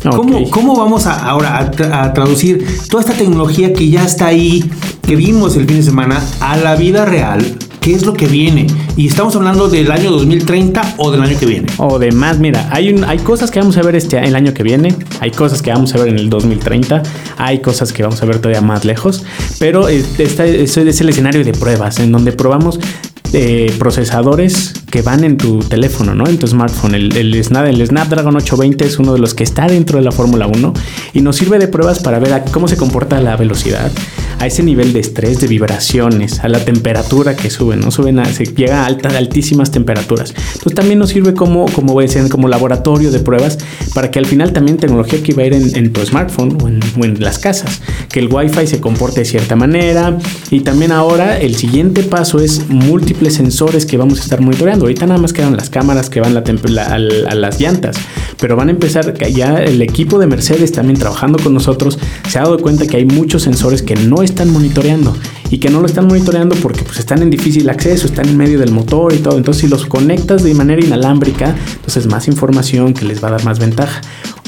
¿Cómo, 0.10 0.50
¿Cómo, 0.50 0.76
vamos 0.76 1.06
a, 1.06 1.14
ahora 1.14 1.60
a, 1.60 2.14
traducir 2.14 2.66
toda 2.90 3.02
esta 3.02 3.14
tecnología 3.14 3.72
que 3.72 3.90
ya 3.90 4.04
está 4.04 4.28
ahí, 4.28 4.70
que 5.08 5.16
vimos 5.16 5.56
el 5.56 5.66
fin 5.66 5.78
de 5.78 5.84
semana, 5.84 6.22
a 6.42 6.58
la 6.58 6.76
vida 6.76 7.06
real? 7.06 7.58
Qué 7.84 7.94
es 7.94 8.06
lo 8.06 8.14
que 8.14 8.28
viene. 8.28 8.66
Y 8.96 9.08
estamos 9.08 9.36
hablando 9.36 9.68
del 9.68 9.92
año 9.92 10.12
2030 10.12 10.96
o 10.98 11.12
del 11.12 11.22
año 11.22 11.38
que 11.38 11.46
viene. 11.46 11.68
O 11.78 12.00
de 12.00 12.12
más, 12.12 12.40
mira, 12.40 12.68
hay, 12.72 12.96
hay 13.06 13.18
cosas 13.20 13.52
que 13.52 13.60
vamos 13.60 13.78
a 13.78 13.82
ver 13.82 13.96
este 13.96 14.18
el 14.18 14.36
año 14.36 14.54
que 14.54 14.64
viene, 14.64 14.96
hay 15.20 15.32
cosas 15.32 15.62
que 15.62 15.72
vamos 15.72 15.94
a 15.94 15.98
ver 15.98 16.08
en 16.08 16.18
el 16.18 16.30
2030, 16.30 17.04
hay 17.38 17.60
cosas 17.60 17.92
que 17.92 18.04
vamos 18.04 18.22
a 18.24 18.26
ver 18.26 18.38
todavía 18.40 18.62
más 18.62 18.86
lejos, 18.86 19.24
pero 19.60 19.90
este, 19.90 20.24
este 20.24 20.64
es 20.64 20.78
el 20.78 21.10
escenario 21.10 21.44
de 21.44 21.52
pruebas 21.52 22.00
en 22.00 22.12
donde 22.12 22.32
probamos 22.32 22.80
eh, 23.36 23.74
procesadores 23.80 24.74
que 24.92 25.02
van 25.02 25.24
en 25.24 25.38
tu 25.38 25.58
teléfono, 25.58 26.14
¿no? 26.14 26.28
En 26.28 26.38
tu 26.38 26.46
smartphone. 26.46 26.94
El, 26.94 27.44
Snapdragon 27.44 28.36
820 28.36 28.86
es 28.86 29.00
uno 29.00 29.14
de 29.14 29.18
los 29.18 29.34
que 29.34 29.44
está 29.44 29.66
dentro 29.66 29.98
de 29.98 30.06
la 30.06 30.12
Fórmula 30.12 30.46
1 30.46 30.74
y 31.14 31.22
nos 31.22 31.38
sirve 31.38 31.58
de 31.58 31.68
pruebas 31.68 31.98
para 31.98 32.20
ver 32.20 32.44
cómo 32.52 32.68
se 32.68 32.78
comporta 32.78 33.20
la 33.22 33.36
velocidad, 33.36 33.92
a 34.44 34.48
ese 34.48 34.62
nivel 34.62 34.92
de 34.92 35.00
estrés, 35.00 35.40
de 35.40 35.48
vibraciones, 35.48 36.42
a 36.42 36.50
la 36.50 36.60
temperatura 36.60 37.34
que 37.34 37.50
sube, 37.50 37.78
¿no? 37.78 37.92
Suben 37.92 38.20
a, 38.20 38.26
se 38.26 38.44
llega 38.44 38.84
a 38.84 38.86
altas, 38.86 39.16
altísimas 39.16 39.72
temperaturas. 39.72 40.34
Entonces 40.36 40.76
también 40.76 41.00
nos 41.00 41.12
sirve 41.12 41.34
como, 41.34 41.66
como, 41.72 41.96
como 42.30 42.48
laboratorio 42.50 43.10
de 43.10 43.20
pruebas 43.20 43.58
para 43.94 44.12
que 44.12 44.20
al 44.20 44.26
final 44.26 44.52
también 44.52 44.76
tecnología 44.76 45.24
que 45.24 45.34
va 45.34 45.44
a 45.44 45.46
ir 45.46 45.54
en, 45.54 45.94
tu 45.94 46.06
smartphone 46.06 46.58
o 46.62 47.06
en 47.06 47.24
las 47.24 47.40
casas, 47.40 47.80
que 48.10 48.20
el 48.20 48.28
Wi-Fi 48.28 48.68
se 48.68 48.82
comporte 48.82 49.22
de 49.22 49.26
cierta 49.26 49.56
manera 49.56 50.18
y 50.52 50.60
también 50.60 50.92
ahora 50.92 51.40
el 51.40 51.56
siguiente 51.56 52.04
paso 52.04 52.42
es 52.42 52.68
múltiples 52.68 53.36
sensores 53.36 53.86
que 53.86 53.96
vamos 53.96 54.20
a 54.20 54.24
estar 54.24 54.42
monitoreando 54.42 54.86
Ahorita 54.86 55.06
nada 55.06 55.22
más 55.22 55.32
quedan 55.32 55.56
las 55.56 55.70
cámaras 55.70 56.10
que 56.10 56.20
van 56.20 56.36
a, 56.36 57.00
las 57.00 57.62
llantas, 57.62 57.96
pero 58.44 58.58
van 58.58 58.68
a 58.68 58.72
empezar, 58.72 59.18
ya 59.30 59.56
el 59.64 59.82
equipo 59.82 60.20
de 60.20 60.28
Mercedes 60.28 60.74
también 60.74 61.00
trabajando 61.00 61.42
con 61.42 61.54
nosotros 61.54 61.98
se 62.28 62.40
ha 62.40 62.42
dado 62.42 62.60
cuenta 62.60 62.86
que 62.86 62.98
hay 62.98 63.06
muchos 63.06 63.44
sensores 63.44 63.82
que 63.82 63.96
no 63.96 64.22
están 64.22 64.50
monitoreando 64.50 65.16
y 65.50 65.60
que 65.60 65.70
no 65.70 65.80
lo 65.80 65.86
están 65.86 66.08
monitoreando 66.08 66.54
porque 66.58 66.84
pues, 66.84 67.00
están 67.00 67.22
en 67.22 67.30
difícil 67.30 67.70
acceso, 67.70 68.06
están 68.06 68.28
en 68.28 68.36
medio 68.36 68.60
del 68.60 68.72
motor 68.72 69.14
y 69.14 69.20
todo. 69.20 69.38
Entonces 69.38 69.62
si 69.62 69.70
los 69.70 69.86
conectas 69.86 70.44
de 70.44 70.54
manera 70.56 70.84
inalámbrica, 70.84 71.56
entonces 71.76 72.06
más 72.08 72.28
información 72.28 72.94
que 72.94 73.06
les 73.06 73.24
va 73.24 73.30
a 73.30 73.32
dar 73.32 73.46
más 73.46 73.60
ventaja. 73.60 74.02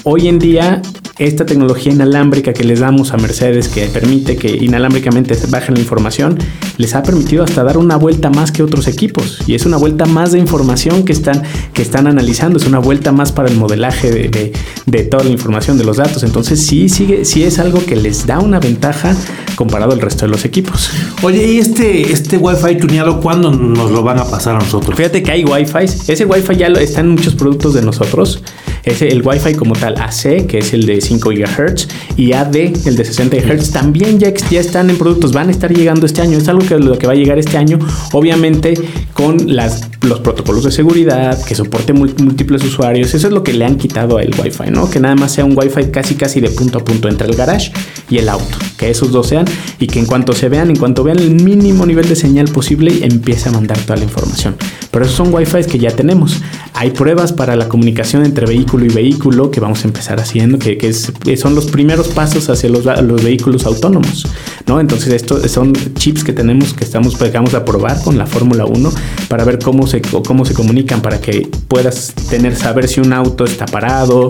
Hoy 0.08 0.28
en 0.28 0.38
día 0.38 0.84
esta 1.18 1.48
tecnología 1.48 1.92
inalámbrica 1.92 2.54
que 2.54 2.64
les 2.64 2.82
damos 2.82 3.12
a 3.12 3.18
Mercedes, 3.18 3.70
que 3.70 3.88
permite 3.88 4.36
que 4.36 4.50
inalámbricamente 4.50 5.34
se 5.34 5.48
baje 5.48 5.72
la 5.72 5.80
información, 5.80 6.38
les 6.78 6.94
ha 6.94 7.02
permitido 7.02 7.44
hasta 7.44 7.64
dar 7.64 7.80
una 7.80 7.96
vuelta 7.96 8.30
más 8.30 8.52
que 8.52 8.62
otros 8.62 8.88
equipos. 8.88 9.40
Y 9.48 9.56
es 9.56 9.66
una 9.66 9.78
vuelta 9.78 10.06
más 10.06 10.32
de 10.32 10.38
información 10.38 11.06
que 11.06 11.12
están, 11.12 11.42
que 11.74 11.82
están 11.82 12.06
analizando, 12.06 12.60
es 12.60 12.68
una 12.68 12.78
vuelta 12.78 13.12
más 13.12 13.32
para 13.32 13.50
el 13.50 13.58
modelaje 13.58 14.12
de, 14.12 14.54
de, 14.86 15.04
toda 15.06 15.24
la 15.24 15.32
información 15.32 15.80
de 15.80 15.86
los 15.86 15.98
datos. 15.98 16.22
Entonces 16.22 16.64
sí, 16.64 16.88
sigue, 16.88 17.26
sí 17.26 17.44
es 17.44 17.58
algo 17.58 17.84
que 17.84 17.96
les 17.96 18.28
da 18.28 18.38
una 18.38 18.60
ventaja 18.60 19.16
comparado 19.56 19.94
al 19.94 20.02
resto 20.02 20.28
de 20.28 20.32
los 20.32 20.46
equipos. 20.46 20.92
Oye, 21.24 21.52
¿y 21.52 21.58
este, 21.58 22.12
este 22.12 22.38
Wi-Fi 22.38 22.78
tuneado 22.78 23.22
cuándo 23.22 23.50
nos 23.50 23.90
lo 23.90 24.04
van 24.04 24.20
a 24.20 24.26
pasar 24.26 24.56
a 24.56 24.60
nosotros? 24.60 24.96
Fíjate 24.96 25.24
que 25.24 25.32
hay 25.32 25.46
Wi-Fi. 25.46 26.12
Ese 26.12 26.26
Wi-Fi 26.26 26.58
ya 26.58 26.68
está 26.68 27.00
en 27.00 27.10
muchos 27.10 27.34
productos 27.34 27.74
de 27.74 27.82
nosotros. 27.82 28.44
Es 28.86 29.02
el 29.02 29.22
Wi-Fi 29.26 29.56
como 29.56 29.74
tal 29.74 29.96
AC, 30.00 30.46
que 30.48 30.60
es 30.60 30.74
el 30.74 30.86
de 30.86 31.02
5 31.02 31.30
GHz, 31.30 31.88
y 32.18 32.34
AD, 32.34 32.56
el 32.56 32.96
de 32.96 33.06
60 33.06 33.38
GHz, 33.38 33.72
también 33.72 34.20
ya, 34.20 34.30
están 34.60 34.90
en 34.90 34.98
productos, 34.98 35.34
van 35.34 35.48
a 35.50 35.52
estar 35.52 35.74
llegando 35.74 36.06
este 36.06 36.22
año. 36.22 36.38
Es 36.38 36.48
algo 36.48 36.66
que, 36.66 36.78
lo 36.78 36.98
que 36.98 37.08
va 37.08 37.14
a 37.14 37.16
llegar 37.16 37.40
este 37.40 37.58
año, 37.58 37.80
obviamente 38.14 38.76
con 39.14 39.38
los 39.48 40.20
protocolos 40.20 40.64
de 40.64 40.72
seguridad, 40.72 41.44
que 41.44 41.56
soporte 41.56 41.94
múltiples 41.94 42.64
usuarios. 42.64 43.14
Eso 43.14 43.28
es 43.28 43.34
lo 43.34 43.44
que 43.44 43.54
le 43.54 43.66
han 43.66 43.78
quitado 43.78 44.18
al 44.18 44.30
Wi-Fi, 44.38 44.70
¿no? 44.70 44.90
Que 44.90 45.00
nada 45.00 45.16
más 45.16 45.34
sea 45.34 45.46
un 45.46 45.58
Wi-Fi 45.58 45.92
casi 45.92 46.16
casi 46.16 46.40
de 46.40 46.50
punto 46.50 46.80
a 46.80 46.84
punto 46.84 47.10
entre 47.10 47.28
el 47.28 47.36
garage 47.36 47.72
y 48.10 48.18
el 48.18 48.30
auto. 48.30 48.58
Que 48.86 48.92
que 48.92 48.92
esos 48.92 49.12
dos 49.12 49.28
sean 49.28 49.46
y 49.80 49.88
que 49.88 49.98
en 49.98 50.06
cuanto 50.06 50.34
se 50.34 50.48
vean, 50.48 50.70
en 50.70 50.76
cuanto 50.76 51.04
vean 51.04 51.18
el 51.18 51.32
mínimo 51.32 51.88
nivel 51.88 52.08
de 52.08 52.16
señal 52.16 52.50
posible, 52.50 53.04
empiece 53.04 53.50
a 53.50 53.52
mandar 53.52 53.80
toda 53.80 53.98
la 53.98 54.04
información. 54.04 54.56
Pero 54.92 55.06
esos 55.06 55.18
son 55.18 55.34
Wi-Fi 55.34 55.64
que 55.64 55.80
ya 55.80 55.90
tenemos. 55.90 56.40
Hay 56.74 56.92
pruebas 56.92 57.34
para 57.34 57.56
la 57.56 57.68
comunicación 57.68 58.24
entre 58.24 58.46
vehículo 58.46 58.86
y 58.86 58.90
vehículo 58.90 59.50
que 59.50 59.60
vamos 59.60 59.84
a 59.84 59.88
empezar 59.88 60.20
haciendo, 60.20 60.60
que, 60.60 60.94
son 60.94 61.56
los 61.56 61.66
primeros 61.66 62.10
pasos 62.10 62.48
hacia 62.50 62.70
los, 62.70 63.24
vehículos 63.24 63.66
autónomos. 63.66 64.28
¿no? 64.68 64.80
Entonces, 64.80 65.14
estos 65.14 65.50
son 65.52 65.74
chips 65.96 66.24
que 66.24 66.34
tenemos 66.34 66.74
que 66.74 66.84
estamos 66.84 67.18
vamos 67.34 67.56
a 67.56 67.66
probar 67.66 68.02
con 68.04 68.20
la 68.20 68.28
Fórmula 68.28 68.66
1 68.66 68.92
para 69.28 69.44
ver 69.46 69.58
cómo 69.58 69.88
se, 69.88 70.02
cómo 70.02 70.46
se 70.46 70.54
comunican, 70.54 71.02
para 71.02 71.20
que 71.20 71.50
puedas 71.68 72.14
tener, 72.30 72.56
saber 72.56 72.88
si 72.88 73.02
un 73.02 73.14
auto 73.14 73.46
está 73.46 73.66
parado. 73.66 74.30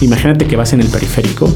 Imagínate 0.00 0.46
que 0.46 0.54
vas 0.54 0.72
en 0.72 0.80
el 0.80 0.86
periférico 0.86 1.52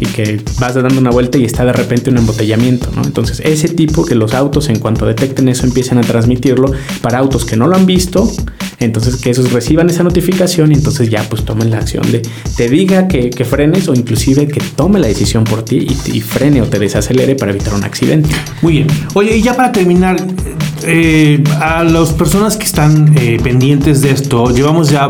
y 0.00 0.06
que 0.06 0.42
vas 0.58 0.74
dando 0.74 0.98
una 0.98 1.10
vuelta 1.10 1.38
y 1.38 1.44
está 1.44 1.64
de 1.64 1.72
repente 1.72 2.10
un 2.10 2.18
embotellamiento. 2.18 2.90
Entonces, 3.04 3.40
ese 3.44 3.68
tipo 3.68 4.04
que 4.04 4.14
los 4.14 4.34
autos 4.34 4.68
en 4.68 4.78
cuanto 4.78 5.06
detecten 5.06 5.48
eso 5.48 5.66
empiezan 5.66 5.98
a 5.98 6.00
transmitirlo 6.00 6.72
para 7.02 7.18
autos 7.18 7.44
que 7.44 7.56
no 7.56 7.68
lo 7.68 7.76
han 7.76 7.86
visto, 7.86 8.30
entonces 8.78 9.16
que 9.16 9.30
esos 9.30 9.52
reciban 9.52 9.90
esa 9.90 10.02
notificación 10.02 10.72
y 10.72 10.74
entonces 10.74 11.10
ya 11.10 11.22
pues 11.28 11.44
tomen 11.44 11.70
la 11.70 11.78
acción 11.78 12.10
de 12.10 12.22
te 12.56 12.68
diga 12.68 13.08
que, 13.08 13.30
frenes 13.44 13.88
o 13.88 13.94
inclusive 13.94 14.48
que 14.48 14.60
tome 14.74 14.98
la 14.98 15.06
decisión 15.06 15.44
por 15.44 15.64
ti 15.64 15.86
y, 16.06 16.20
frene 16.20 16.62
o 16.62 16.66
te 16.66 16.78
desacelere 16.78 17.36
para 17.36 17.52
evitar 17.52 17.74
un 17.74 17.84
accidente. 17.84 18.30
Muy 18.62 18.74
bien. 18.74 18.86
Oye, 19.14 19.36
y 19.36 19.42
ya 19.42 19.54
para 19.54 19.72
terminar, 19.72 20.16
eh, 20.84 21.42
a 21.60 21.84
las 21.84 22.12
personas 22.12 22.56
que 22.56 22.64
están 22.64 23.14
eh, 23.18 23.38
pendientes 23.42 24.00
de 24.00 24.12
esto, 24.12 24.50
llevamos 24.50 24.90
ya 24.90 25.08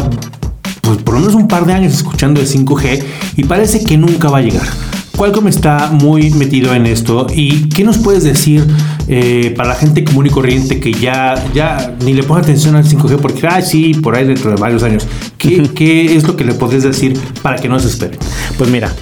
por 1.10 1.18
lo 1.18 1.26
menos 1.26 1.34
un 1.34 1.48
par 1.48 1.66
de 1.66 1.72
años 1.72 1.92
escuchando 1.92 2.40
el 2.40 2.46
5G 2.46 3.02
y 3.36 3.42
parece 3.42 3.82
que 3.82 3.96
nunca 3.96 4.30
va 4.30 4.38
a 4.38 4.42
llegar. 4.42 4.68
Qualcomm 5.16 5.48
está 5.48 5.90
muy 5.90 6.30
metido 6.30 6.72
en 6.72 6.86
esto 6.86 7.26
y 7.34 7.68
¿qué 7.68 7.82
nos 7.82 7.98
puedes 7.98 8.22
decir 8.22 8.64
eh, 9.08 9.52
para 9.56 9.70
la 9.70 9.74
gente 9.74 10.04
común 10.04 10.26
y 10.26 10.30
corriente 10.30 10.78
que 10.78 10.92
ya, 10.92 11.34
ya 11.52 11.96
ni 12.04 12.12
le 12.12 12.22
pone 12.22 12.42
atención 12.42 12.76
al 12.76 12.84
5G 12.84 13.16
porque, 13.16 13.44
ah, 13.48 13.60
sí, 13.60 13.92
por 13.94 14.14
ahí 14.14 14.24
dentro 14.24 14.50
de 14.52 14.56
varios 14.56 14.84
años? 14.84 15.04
¿Qué, 15.36 15.68
¿qué 15.74 16.14
es 16.14 16.28
lo 16.28 16.36
que 16.36 16.44
le 16.44 16.54
podés 16.54 16.84
decir 16.84 17.18
para 17.42 17.56
que 17.56 17.68
no 17.68 17.80
se 17.80 17.88
espere? 17.88 18.16
Pues 18.56 18.70
mira, 18.70 18.94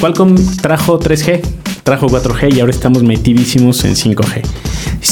Qualcomm 0.00 0.34
trajo 0.60 0.98
3G, 0.98 1.40
trajo 1.84 2.08
4G 2.08 2.56
y 2.56 2.58
ahora 2.58 2.72
estamos 2.72 3.04
metidísimos 3.04 3.84
en 3.84 3.94
5G. 3.94 4.42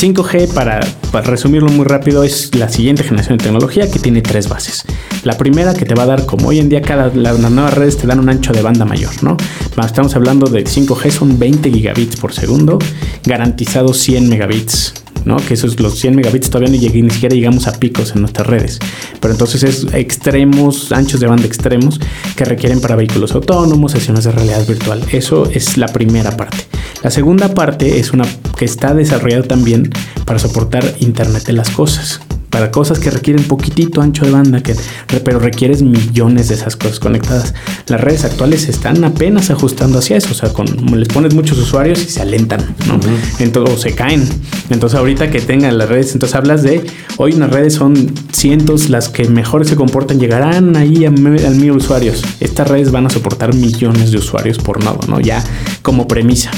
5G, 0.02 0.52
para, 0.52 0.80
resumirlo 1.22 1.70
muy 1.70 1.84
rápido, 1.84 2.24
es 2.24 2.52
la 2.56 2.68
siguiente 2.68 3.04
generación 3.04 3.38
de 3.38 3.44
tecnología 3.44 3.88
que 3.88 4.00
tiene 4.00 4.20
tres 4.20 4.48
bases. 4.48 4.84
La 5.22 5.38
primera 5.38 5.74
que 5.74 5.84
te 5.84 5.94
va 5.94 6.02
a 6.02 6.06
dar, 6.06 6.26
como 6.26 6.48
hoy 6.48 6.58
en 6.58 6.68
día 6.68 6.82
cada, 6.82 7.14
las 7.14 7.38
nuevas 7.38 7.72
redes 7.72 7.98
te 7.98 8.08
dan 8.08 8.18
un 8.18 8.28
ancho 8.28 8.52
de 8.52 8.62
banda 8.62 8.84
mayor, 8.84 9.12
¿no? 9.22 9.36
Estamos 9.80 10.16
hablando 10.16 10.50
de 10.50 10.64
5G, 10.64 11.08
son 11.08 11.38
20 11.38 11.70
gigabits 11.70 12.16
por 12.16 12.32
segundo, 12.32 12.80
garantizado 13.24 13.94
100 13.94 14.28
megabits 14.28 14.94
¿no? 15.24 15.36
Que 15.36 15.54
esos 15.54 15.78
los 15.78 16.00
100 16.00 16.16
megabits 16.16 16.50
todavía 16.50 16.76
ni, 16.76 16.78
ni 16.78 17.10
siquiera 17.10 17.36
llegamos 17.36 17.68
a 17.68 17.78
picos 17.78 18.12
en 18.16 18.22
nuestras 18.22 18.48
redes. 18.48 18.80
Pero 19.20 19.34
entonces 19.34 19.62
es 19.62 19.86
extremos, 19.94 20.90
anchos 20.90 21.20
de 21.20 21.28
banda 21.28 21.46
extremos 21.46 22.00
que 22.36 22.44
requieren 22.44 22.80
para 22.80 22.96
vehículos 22.96 23.32
autónomos, 23.36 23.92
sesiones 23.92 24.24
de 24.24 24.32
realidad 24.32 24.66
virtual. 24.66 25.00
Eso 25.12 25.48
es 25.48 25.76
la 25.76 25.86
primera 25.86 26.36
parte. 26.36 26.66
La 27.02 27.10
segunda 27.10 27.54
parte 27.54 27.98
es 27.98 28.12
una 28.12 28.24
que 28.56 28.64
está 28.64 28.94
desarrollada 28.94 29.42
también 29.42 29.90
para 30.24 30.38
soportar 30.38 30.84
Internet 31.00 31.44
de 31.44 31.52
las 31.52 31.70
cosas 31.70 32.20
para 32.52 32.70
cosas 32.70 32.98
que 32.98 33.10
requieren 33.10 33.42
poquitito 33.44 34.02
ancho 34.02 34.26
de 34.26 34.30
banda, 34.30 34.62
que, 34.62 34.76
pero 35.24 35.38
requieres 35.38 35.82
millones 35.82 36.48
de 36.48 36.54
esas 36.54 36.76
cosas 36.76 37.00
conectadas. 37.00 37.54
Las 37.86 38.00
redes 38.02 38.26
actuales 38.26 38.68
están 38.68 39.02
apenas 39.04 39.50
ajustando 39.50 39.98
hacia 39.98 40.18
eso, 40.18 40.32
o 40.32 40.34
sea, 40.34 40.52
con, 40.52 40.66
les 40.98 41.08
pones 41.08 41.34
muchos 41.34 41.56
usuarios 41.56 42.02
y 42.02 42.10
se 42.10 42.20
alentan, 42.20 42.60
¿no? 42.86 43.00
entonces, 43.38 43.74
o 43.74 43.78
se 43.78 43.94
caen. 43.94 44.28
Entonces, 44.68 44.98
ahorita 44.98 45.30
que 45.30 45.40
tengan 45.40 45.78
las 45.78 45.88
redes, 45.88 46.12
entonces 46.12 46.36
hablas 46.36 46.62
de, 46.62 46.84
hoy 47.16 47.32
unas 47.32 47.50
redes 47.50 47.72
son 47.72 48.12
cientos, 48.32 48.90
las 48.90 49.08
que 49.08 49.26
mejor 49.28 49.64
se 49.64 49.74
comportan 49.74 50.20
llegarán 50.20 50.76
ahí 50.76 51.06
a, 51.06 51.10
mil 51.10 51.70
usuarios. 51.70 52.22
Estas 52.38 52.68
redes 52.68 52.92
van 52.92 53.06
a 53.06 53.10
soportar 53.10 53.54
millones 53.54 54.12
de 54.12 54.18
usuarios 54.18 54.58
por 54.58 54.84
nodo, 54.84 55.00
¿no? 55.08 55.20
Ya 55.20 55.42
como 55.80 56.06
premisa. 56.06 56.50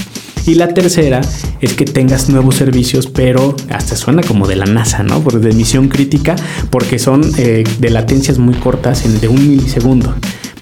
Y 0.46 0.56
la 0.56 0.68
tercera 0.68 1.22
es 1.60 1.72
que 1.72 1.86
tengas 1.86 2.28
nuevos 2.28 2.56
servicios, 2.56 3.06
pero 3.06 3.56
hasta 3.70 3.96
suena 3.96 4.22
como 4.22 4.46
de 4.46 4.56
la 4.56 4.66
NASA, 4.66 5.02
¿no? 5.02 5.20
Por 5.20 5.40
de 5.40 5.52
misión 5.52 5.88
crítica, 5.88 6.36
porque 6.70 6.98
son 6.98 7.22
eh, 7.38 7.64
de 7.78 7.90
latencias 7.90 8.38
muy 8.38 8.54
cortas, 8.54 9.06
en 9.06 9.20
de 9.20 9.28
un 9.28 9.48
milisegundo 9.48 10.14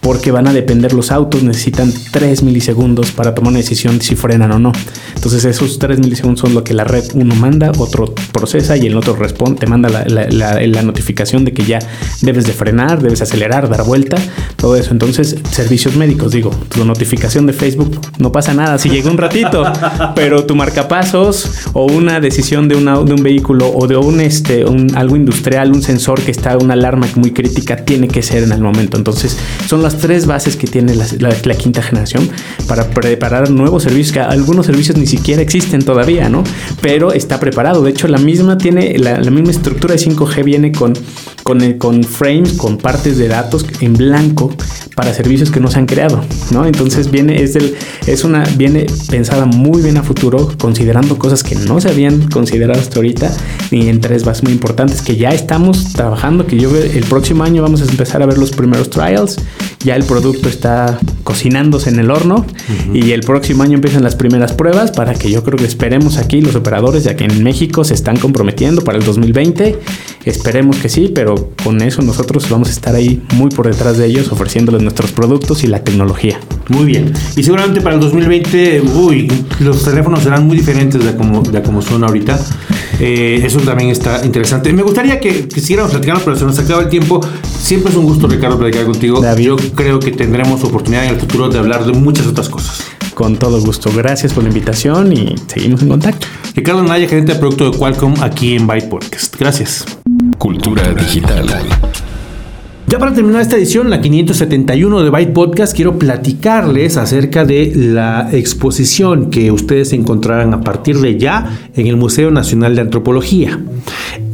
porque 0.02 0.32
van 0.32 0.48
a 0.48 0.52
depender 0.52 0.92
los 0.92 1.12
autos, 1.12 1.44
necesitan 1.44 1.92
3 2.10 2.42
milisegundos 2.42 3.12
para 3.12 3.36
tomar 3.36 3.50
una 3.50 3.60
decisión 3.60 3.98
de 3.98 4.04
si 4.04 4.16
frenan 4.16 4.50
o 4.50 4.58
no. 4.58 4.72
Entonces 5.14 5.44
esos 5.44 5.78
3 5.78 6.00
milisegundos 6.00 6.40
son 6.40 6.54
lo 6.54 6.64
que 6.64 6.74
la 6.74 6.82
red 6.82 7.04
uno 7.14 7.36
manda, 7.36 7.70
otro 7.78 8.12
procesa 8.32 8.76
y 8.76 8.86
el 8.86 8.96
otro 8.96 9.14
responde, 9.14 9.60
te 9.60 9.66
manda 9.68 9.88
la, 9.88 10.82
notificación 10.82 11.44
de 11.44 11.52
que 11.52 11.64
ya 11.64 11.78
debes 12.20 12.46
de 12.46 12.52
frenar, 12.52 13.00
debes 13.00 13.22
acelerar, 13.22 13.68
dar 13.68 13.84
vuelta, 13.84 14.16
todo 14.56 14.74
eso. 14.74 14.90
Entonces 14.90 15.36
servicios 15.52 15.94
médicos, 15.94 16.32
digo, 16.32 16.50
tu 16.68 16.84
notificación 16.84 17.46
de 17.46 17.52
Facebook 17.52 18.00
no 18.18 18.32
pasa 18.32 18.54
nada 18.54 18.78
si 18.78 18.90
llega 18.90 19.08
un 19.08 19.18
ratito, 19.18 19.62
pero 20.16 20.44
tu 20.46 20.56
marcapasos 20.56 21.48
o 21.74 21.86
una 21.86 22.18
decisión 22.18 22.66
de, 22.66 22.74
una, 22.74 22.98
de 22.98 23.14
un 23.14 23.22
vehículo 23.22 23.70
o 23.72 23.86
de 23.86 23.96
un, 23.96 24.20
este, 24.20 24.64
un, 24.64 24.96
algo 24.96 25.14
industrial, 25.14 25.70
un 25.70 25.82
sensor 25.82 26.20
que 26.20 26.32
está, 26.32 26.58
una 26.58 26.74
alarma 26.74 27.06
muy 27.14 27.30
crítica, 27.30 27.76
tiene 27.76 28.08
que 28.08 28.22
ser 28.22 28.42
en 28.42 28.50
el 28.50 28.60
momento. 28.60 28.96
Entonces 28.96 29.36
son 29.68 29.80
las 29.80 29.91
tres 29.98 30.26
bases 30.26 30.56
que 30.56 30.66
tiene 30.66 30.94
la, 30.94 31.54
quinta 31.56 31.82
generación 31.82 32.28
para 32.66 32.90
preparar 32.90 33.50
nuevos 33.50 33.82
servicios, 33.82 34.12
que 34.12 34.20
algunos 34.20 34.66
servicios 34.66 34.96
ni 34.96 35.06
siquiera 35.06 35.42
existen 35.42 35.84
todavía, 35.84 36.28
¿no? 36.28 36.42
Pero 36.80 37.12
está 37.12 37.38
preparado. 37.38 37.82
De 37.82 37.90
hecho, 37.90 38.08
la 38.08 38.18
misma 38.18 38.58
tiene, 38.58 38.98
la, 38.98 39.18
misma 39.30 39.50
estructura 39.50 39.94
de 39.94 40.00
5G 40.00 40.44
viene 40.44 40.72
con, 40.72 40.94
con, 41.42 41.72
con 41.74 42.04
frames, 42.04 42.54
con 42.54 42.78
partes 42.78 43.18
de 43.18 43.28
datos 43.28 43.66
en 43.80 43.94
blanco 43.94 44.54
para 44.94 45.14
servicios 45.14 45.50
que 45.50 45.60
no 45.60 45.70
se 45.70 45.78
han 45.78 45.86
creado, 45.86 46.22
¿no? 46.50 46.66
Entonces 46.66 47.10
viene, 47.10 47.42
es, 47.42 47.54
del, 47.54 47.74
es 48.06 48.24
una, 48.24 48.44
viene 48.56 48.86
pensada 49.10 49.46
muy 49.46 49.82
bien 49.82 49.96
a 49.96 50.02
futuro, 50.02 50.52
considerando 50.58 51.18
cosas 51.18 51.42
que 51.42 51.54
no 51.54 51.80
se 51.80 51.88
habían 51.88 52.28
considerado 52.28 52.80
hasta 52.80 52.96
ahorita, 52.96 53.34
y 53.70 53.88
en 53.88 54.00
tres 54.00 54.24
bases 54.24 54.42
muy 54.42 54.52
importantes 54.52 55.02
que 55.02 55.16
ya 55.16 55.30
estamos 55.30 55.92
trabajando, 55.92 56.46
que 56.46 56.58
yo 56.58 56.76
el 56.76 57.04
próximo 57.04 57.44
año 57.44 57.62
vamos 57.62 57.80
a 57.80 57.84
empezar 57.84 58.22
a 58.22 58.26
ver 58.26 58.38
los 58.38 58.50
primeros 58.50 58.90
trials 58.90 59.38
ya 59.84 59.96
el 59.96 60.04
producto 60.04 60.48
está 60.48 60.98
cocinándose 61.24 61.90
en 61.90 61.98
el 61.98 62.10
horno 62.10 62.46
y 62.92 63.12
el 63.12 63.20
próximo 63.20 63.62
año 63.62 63.74
empiezan 63.74 64.02
las 64.02 64.14
primeras 64.14 64.52
pruebas 64.52 64.92
para 64.92 65.14
que 65.14 65.30
yo 65.30 65.42
creo 65.42 65.58
que 65.58 65.64
esperemos 65.64 66.18
aquí 66.18 66.40
los 66.40 66.54
operadores, 66.54 67.04
ya 67.04 67.16
que 67.16 67.24
en 67.24 67.42
México 67.42 67.82
se 67.82 67.94
están 67.94 68.16
comprometiendo 68.16 68.82
para 68.82 68.98
el 68.98 69.04
2020. 69.04 69.78
Esperemos 70.24 70.76
que 70.76 70.88
sí, 70.88 71.10
pero 71.14 71.50
con 71.62 71.82
eso 71.82 72.02
nosotros 72.02 72.48
vamos 72.48 72.68
a 72.68 72.72
estar 72.72 72.94
ahí 72.94 73.22
muy 73.34 73.50
por 73.50 73.66
detrás 73.66 73.98
de 73.98 74.06
ellos 74.06 74.30
ofreciéndoles 74.30 74.82
nuestros 74.82 75.12
productos 75.12 75.64
y 75.64 75.66
la 75.66 75.82
tecnología. 75.82 76.38
Muy 76.68 76.84
bien. 76.84 77.12
Y 77.36 77.42
seguramente 77.42 77.80
para 77.80 77.96
el 77.96 78.00
2020, 78.00 78.82
uy, 78.94 79.30
los 79.60 79.84
teléfonos 79.84 80.22
serán 80.22 80.46
muy 80.46 80.56
diferentes 80.56 81.04
de 81.04 81.16
como, 81.16 81.42
de 81.42 81.62
como 81.62 81.82
son 81.82 82.04
ahorita. 82.04 82.38
Eh, 83.00 83.42
eso 83.44 83.58
también 83.60 83.90
está 83.90 84.24
interesante. 84.24 84.72
Me 84.72 84.82
gustaría 84.82 85.18
que, 85.18 85.48
siguiéramos 85.50 85.90
platicando, 85.90 86.22
pero 86.24 86.36
se 86.36 86.44
nos 86.44 86.58
acaba 86.58 86.82
el 86.82 86.88
tiempo. 86.88 87.20
Siempre 87.58 87.90
es 87.90 87.96
un 87.96 88.04
gusto, 88.04 88.28
Ricardo, 88.28 88.58
platicar 88.58 88.86
contigo. 88.86 89.20
Yo 89.36 89.56
creo 89.74 89.98
que 89.98 90.12
tendremos 90.12 90.62
oportunidad 90.64 91.04
en 91.04 91.14
el 91.14 91.20
futuro 91.20 91.48
de 91.48 91.58
hablar 91.58 91.84
de 91.84 91.92
muchas 91.92 92.26
otras 92.26 92.48
cosas. 92.48 92.84
Con 93.14 93.36
todo 93.36 93.60
gusto. 93.60 93.90
Gracias 93.94 94.32
por 94.32 94.42
la 94.42 94.48
invitación 94.48 95.12
y 95.12 95.34
seguimos 95.46 95.82
en 95.82 95.88
contacto. 95.88 96.26
Ricardo 96.54 96.82
Naya, 96.82 97.08
gerente 97.08 97.34
de 97.34 97.38
producto 97.38 97.70
de 97.70 97.76
Qualcomm 97.76 98.14
aquí 98.22 98.54
en 98.54 98.66
Byte 98.66 98.88
Podcast. 98.88 99.36
Gracias. 99.38 99.84
Cultura 100.42 100.92
digital. 100.92 101.46
Ya 102.88 102.98
para 102.98 103.14
terminar 103.14 103.42
esta 103.42 103.54
edición, 103.54 103.88
la 103.90 104.00
571 104.00 105.04
de 105.04 105.08
Byte 105.08 105.32
Podcast, 105.32 105.72
quiero 105.72 106.00
platicarles 106.00 106.96
acerca 106.96 107.44
de 107.44 107.72
la 107.76 108.28
exposición 108.32 109.30
que 109.30 109.52
ustedes 109.52 109.92
encontrarán 109.92 110.52
a 110.52 110.60
partir 110.62 110.98
de 110.98 111.16
ya 111.16 111.60
en 111.76 111.86
el 111.86 111.96
Museo 111.96 112.32
Nacional 112.32 112.74
de 112.74 112.80
Antropología. 112.80 113.60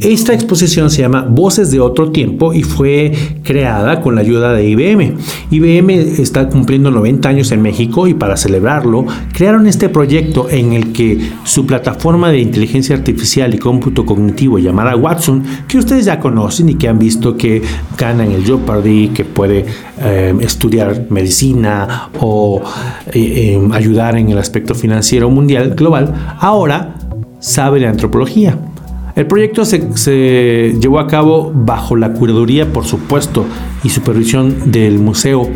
Esta 0.01 0.33
exposición 0.33 0.89
se 0.89 1.01
llama 1.01 1.27
Voces 1.29 1.71
de 1.71 1.81
otro 1.81 2.11
tiempo 2.11 2.53
y 2.53 2.63
fue 2.63 3.11
creada 3.43 3.99
con 3.99 4.15
la 4.15 4.21
ayuda 4.21 4.53
de 4.53 4.69
IBM. 4.69 5.15
IBM 5.51 5.89
está 6.21 6.47
cumpliendo 6.47 6.89
90 6.89 7.27
años 7.27 7.51
en 7.51 7.61
México 7.61 8.07
y 8.07 8.13
para 8.13 8.37
celebrarlo 8.37 9.05
crearon 9.33 9.67
este 9.67 9.89
proyecto 9.89 10.49
en 10.49 10.71
el 10.71 10.93
que 10.93 11.19
su 11.43 11.65
plataforma 11.65 12.29
de 12.29 12.39
inteligencia 12.39 12.95
artificial 12.95 13.53
y 13.53 13.57
cómputo 13.57 14.05
cognitivo 14.05 14.57
llamada 14.57 14.95
Watson, 14.95 15.43
que 15.67 15.77
ustedes 15.77 16.05
ya 16.05 16.19
conocen 16.21 16.69
y 16.69 16.75
que 16.75 16.87
han 16.87 16.97
visto 16.97 17.35
que 17.35 17.61
gana 17.97 18.23
en 18.23 18.31
el 18.31 18.45
Jeopardy, 18.45 19.09
que 19.09 19.25
puede 19.25 19.65
eh, 20.01 20.33
estudiar 20.39 21.07
medicina 21.09 22.09
o 22.21 22.61
eh, 23.07 23.57
eh, 23.57 23.69
ayudar 23.73 24.17
en 24.17 24.29
el 24.29 24.37
aspecto 24.37 24.73
financiero 24.75 25.29
mundial 25.29 25.75
global, 25.75 26.37
ahora 26.39 26.95
sabe 27.39 27.81
de 27.81 27.87
antropología. 27.87 28.57
El 29.19 29.27
proyecto 29.27 29.65
se, 29.65 30.77
llevó 30.79 30.97
a 30.97 31.07
cabo 31.07 31.51
bajo 31.53 31.97
la 31.97 32.13
curaduría, 32.13 32.71
por 32.71 32.85
supuesto, 32.85 33.45
y 33.83 33.89
supervisión 33.89 34.71
del 34.71 34.97
Museo 34.97 35.49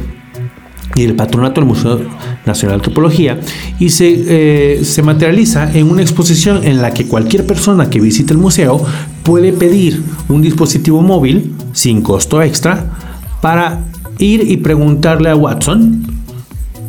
y 0.95 1.03
el 1.03 1.15
patronato 1.15 1.61
del 1.61 1.69
Museo 1.69 2.01
Nacional 2.45 2.73
de 2.73 2.81
Antropología 2.81 3.39
y 3.79 3.91
se, 3.91 4.25
eh, 4.27 4.83
se 4.83 5.01
materializa 5.01 5.71
en 5.73 5.89
una 5.89 6.01
exposición 6.01 6.65
en 6.65 6.81
la 6.81 6.93
que 6.93 7.07
cualquier 7.07 7.47
persona 7.47 7.89
que 7.89 8.01
visite 8.01 8.33
el 8.33 8.37
museo 8.37 8.83
puede 9.23 9.53
pedir 9.53 10.03
un 10.27 10.41
dispositivo 10.41 11.01
móvil 11.01 11.55
sin 11.71 12.01
costo 12.01 12.41
extra 12.41 12.97
para 13.41 13.79
ir 14.19 14.43
y 14.45 14.57
preguntarle 14.57 15.29
a 15.29 15.37
Watson 15.37 16.05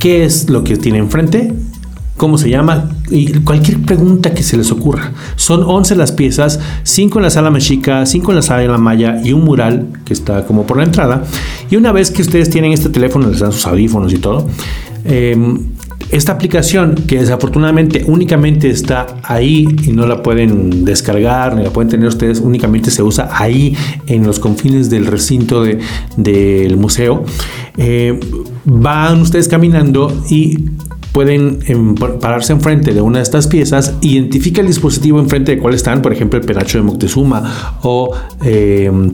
qué 0.00 0.24
es 0.24 0.50
lo 0.50 0.64
que 0.64 0.76
tiene 0.76 0.98
enfrente, 0.98 1.52
cómo 2.16 2.36
se 2.36 2.50
llama 2.50 2.93
cualquier 3.44 3.80
pregunta 3.82 4.32
que 4.32 4.42
se 4.42 4.56
les 4.56 4.70
ocurra. 4.70 5.12
Son 5.36 5.62
11 5.62 5.96
las 5.96 6.12
piezas, 6.12 6.60
5 6.84 7.18
en 7.18 7.22
la 7.22 7.30
sala 7.30 7.50
mexica, 7.50 8.06
5 8.06 8.32
en 8.32 8.36
la 8.36 8.42
sala 8.42 8.60
de 8.60 8.68
la 8.68 8.78
maya 8.78 9.20
y 9.22 9.32
un 9.32 9.44
mural 9.44 9.88
que 10.04 10.12
está 10.12 10.46
como 10.46 10.66
por 10.66 10.78
la 10.78 10.84
entrada. 10.84 11.24
Y 11.70 11.76
una 11.76 11.92
vez 11.92 12.10
que 12.10 12.22
ustedes 12.22 12.50
tienen 12.50 12.72
este 12.72 12.88
teléfono, 12.88 13.28
les 13.28 13.40
dan 13.40 13.52
sus 13.52 13.66
audífonos 13.66 14.12
y 14.12 14.18
todo, 14.18 14.48
em, 15.04 15.58
esta 16.10 16.32
aplicación 16.32 16.94
que 17.06 17.18
desafortunadamente 17.18 18.04
únicamente 18.06 18.70
está 18.70 19.06
ahí 19.22 19.66
y 19.84 19.92
no 19.92 20.06
la 20.06 20.22
pueden 20.22 20.84
descargar 20.84 21.56
ni 21.56 21.64
la 21.64 21.70
pueden 21.70 21.90
tener 21.90 22.06
ustedes, 22.06 22.40
únicamente 22.40 22.90
se 22.90 23.02
usa 23.02 23.28
ahí 23.32 23.76
en 24.06 24.24
los 24.24 24.38
confines 24.38 24.90
del 24.90 25.06
recinto 25.06 25.64
del 26.16 26.76
museo. 26.76 27.24
Eh, 27.76 28.20
van 28.64 29.22
ustedes 29.22 29.48
caminando 29.48 30.12
y 30.30 30.58
pueden 31.14 31.60
em, 31.68 31.94
pararse 31.94 32.52
enfrente 32.52 32.92
de 32.92 33.00
una 33.00 33.18
de 33.18 33.22
estas 33.22 33.46
piezas, 33.46 33.94
identifica 34.00 34.60
el 34.60 34.66
dispositivo 34.66 35.20
enfrente 35.20 35.54
de 35.54 35.62
cuál 35.62 35.72
están, 35.72 36.02
por 36.02 36.12
ejemplo, 36.12 36.40
el 36.40 36.44
penacho 36.44 36.76
de 36.76 36.82
Moctezuma 36.82 37.78
o 37.82 38.10
em, 38.42 39.12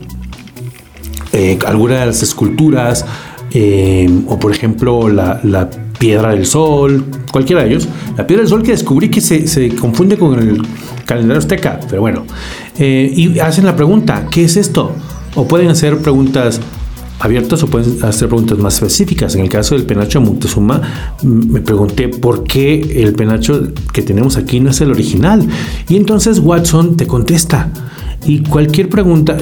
eh, 1.35 1.59
alguna 1.67 2.01
de 2.01 2.07
las 2.07 2.23
esculturas, 2.23 3.05
em, 3.53 4.25
o 4.29 4.39
por 4.39 4.51
ejemplo 4.51 5.11
la, 5.11 5.69
piedra 5.99 6.31
del 6.31 6.47
sol, 6.47 7.05
cualquiera 7.31 7.63
de 7.63 7.69
ellos. 7.69 7.87
La 8.17 8.27
piedra 8.27 8.45
del 8.45 8.49
sol 8.49 8.63
que 8.63 8.71
descubrí 8.71 9.11
que 9.11 9.21
se, 9.21 9.69
confunde 9.75 10.17
con 10.17 10.39
el 10.39 10.63
calendario 11.05 11.39
azteca, 11.39 11.81
pero 11.91 12.01
bueno. 12.01 12.25
Eh, 12.79 13.13
y 13.15 13.39
hacen 13.41 13.67
la 13.67 13.77
pregunta, 13.77 14.27
¿qué 14.31 14.45
es 14.45 14.57
esto? 14.57 14.97
O 15.35 15.47
pueden 15.47 15.69
hacer 15.69 15.99
preguntas 15.99 16.63
abiertas 17.21 17.63
o 17.63 17.67
pueden 17.69 18.03
hacer 18.03 18.29
preguntas 18.29 18.59
más 18.59 18.75
específicas. 18.75 19.35
En 19.35 19.43
el 19.43 19.49
caso 19.49 19.77
del 19.77 19.85
penacho 19.85 20.19
de 20.19 20.27
Moctezuma, 20.27 20.81
me 21.23 21.61
pregunté 21.61 22.09
por 22.09 22.45
qué 22.45 23.03
el 23.03 23.13
penacho 23.13 23.69
que 23.93 24.03
tenemos 24.03 24.37
aquí 24.37 24.59
no 24.59 24.71
es 24.71 24.81
el 24.81 24.91
original. 24.91 25.47
Y 25.89 25.97
entonces 25.97 26.39
Watson 26.41 26.97
te 26.97 27.07
contesta. 27.07 27.71
Y 28.27 28.43
cualquier 28.43 28.91
pregunta, 28.91 29.39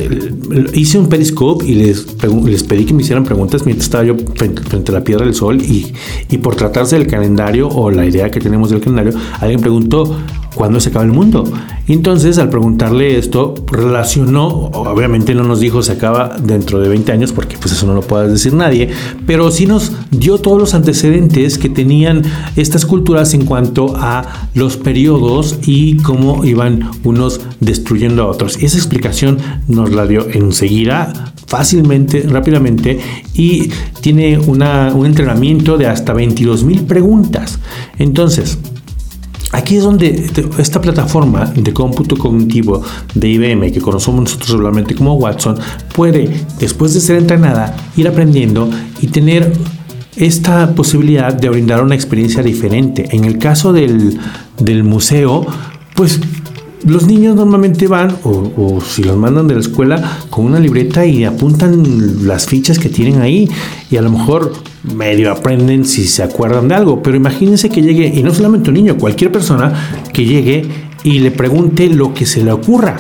hice 0.73 0.99
un 0.99 1.09
periscope 1.09 1.67
y 1.67 1.75
les, 1.75 2.07
les 2.45 2.63
pedí 2.63 2.85
que 2.85 2.95
me 2.95 3.03
hicieran 3.03 3.25
preguntas 3.25 3.67
mientras 3.67 3.87
estaba 3.87 4.05
yo 4.05 4.17
frente, 4.37 4.93
a 4.93 4.93
la 4.93 5.03
piedra 5.03 5.25
del 5.25 5.35
sol 5.35 5.61
y, 5.61 5.93
y 6.31 6.39
por 6.39 6.55
tratarse 6.55 6.97
del 6.97 7.09
calendario 7.09 7.69
o 7.69 7.91
la 7.91 8.07
idea 8.07 8.31
que 8.31 8.39
tenemos 8.39 8.71
del 8.71 8.81
calendario, 8.81 9.19
alguien 9.41 9.61
preguntó, 9.61 10.17
¿cuándo 10.59 10.81
se 10.81 10.89
acaba 10.89 11.05
el 11.05 11.13
mundo? 11.13 11.45
Y 11.87 11.93
entonces 11.93 12.37
al 12.39 12.51
preguntarle 12.51 13.17
esto, 13.17 13.55
relacionó, 13.71 14.49
obviamente 14.49 15.33
no 15.33 15.45
nos 15.45 15.61
dijo 15.61 15.85
se 15.85 15.93
acaba 15.93 16.37
dentro 16.43 16.81
de 16.81 16.89
20 16.89 17.13
años, 17.13 17.31
porque 17.31 17.57
pues 17.57 17.73
eso 17.73 17.87
no 17.87 17.95
lo 17.95 18.03
puede 18.03 18.29
decir 18.29 18.55
nadie, 18.55 18.91
pero 19.25 19.53
sí 19.53 19.67
nos 19.67 19.93
dio 20.11 20.39
todos 20.39 20.59
los 20.59 20.75
antecedentes 20.75 21.59
que 21.59 21.69
tenían 21.69 22.23
estas 22.57 22.85
culturas 22.87 23.35
en 23.35 23.45
cuanto 23.45 23.95
a 23.97 24.49
los 24.55 24.77
periodos 24.77 25.61
y 25.65 25.99
cómo 25.99 26.45
iban 26.45 26.91
unos 27.05 27.41
destruyendo 27.61 28.25
a 28.25 28.27
otros. 28.27 28.59
Esa 28.61 28.79
explicación 28.79 29.39
nos 29.69 29.93
la 29.93 30.07
dio 30.09 30.29
enseguida, 30.29 31.33
fácilmente, 31.47 32.23
rápidamente, 32.29 32.99
y 33.33 33.71
tiene 34.01 34.39
un 34.39 35.07
entrenamiento 35.07 35.79
de 35.79 35.87
hasta 35.87 36.13
22 36.15 36.65
mil 36.65 36.83
preguntas. 36.83 37.61
Entonces, 37.99 38.59
Aquí 39.53 39.77
es 39.77 39.83
donde 39.83 40.31
esta 40.59 40.81
plataforma 40.81 41.47
de 41.47 41.73
cómputo 41.73 42.17
cognitivo 42.17 42.83
de 43.15 43.29
IBM, 43.29 43.73
que 43.73 43.81
conocemos 43.81 44.21
nosotros 44.21 44.51
regularmente 44.51 44.95
como 44.95 45.15
Watson, 45.15 45.59
puede, 45.95 46.45
después 46.59 46.93
de 46.95 47.01
ser 47.01 47.17
entrenada, 47.17 47.75
ir 47.97 48.09
aprendiendo 48.09 48.69
y 49.01 49.07
tener 49.07 49.53
esta 50.17 50.75
posibilidad 50.75 51.33
de 51.33 51.49
brindar 51.49 51.83
una 51.83 51.95
experiencia 51.95 52.43
diferente. 52.43 53.09
En 53.13 53.25
el 53.25 53.39
caso 53.39 53.73
del, 53.73 54.19
del 54.59 54.85
museo, 54.85 55.47
pues 55.95 56.21
los 56.85 57.07
niños 57.07 57.35
normalmente 57.35 57.87
van, 57.87 58.17
o, 58.25 58.81
si 58.81 59.03
los 59.03 59.17
mandan 59.17 59.47
de 59.49 59.55
la 59.55 59.61
escuela, 59.61 60.19
con 60.31 60.45
una 60.45 60.61
libreta 60.61 61.05
y 61.07 61.25
apuntan 61.25 62.27
las 62.27 62.47
fichas 62.47 62.79
que 62.79 62.89
tienen 62.89 63.21
ahí. 63.21 63.49
Y 63.91 63.97
a 63.97 64.03
lo 64.03 64.11
mejor 64.11 64.53
medio 64.95 65.33
aprenden 65.33 65.85
si 65.85 66.07
se 66.07 66.23
acuerdan 66.23 66.69
de 66.69 66.75
algo. 66.75 67.03
Pero 67.03 67.17
imagínense 67.17 67.69
que 67.69 67.83
llegue, 67.83 68.07
y 68.07 68.23
no 68.23 68.35
solamente 68.35 68.71
un 68.71 68.75
niño, 68.75 68.97
cualquier 68.97 69.33
persona 69.33 70.07
que 70.13 70.25
llegue 70.25 70.67
y 71.05 71.21
le 71.21 71.31
pregunte 71.31 71.89
lo 71.89 72.15
que 72.15 72.27
se 72.27 72.43
le 72.43 72.53
ocurra. 72.53 72.97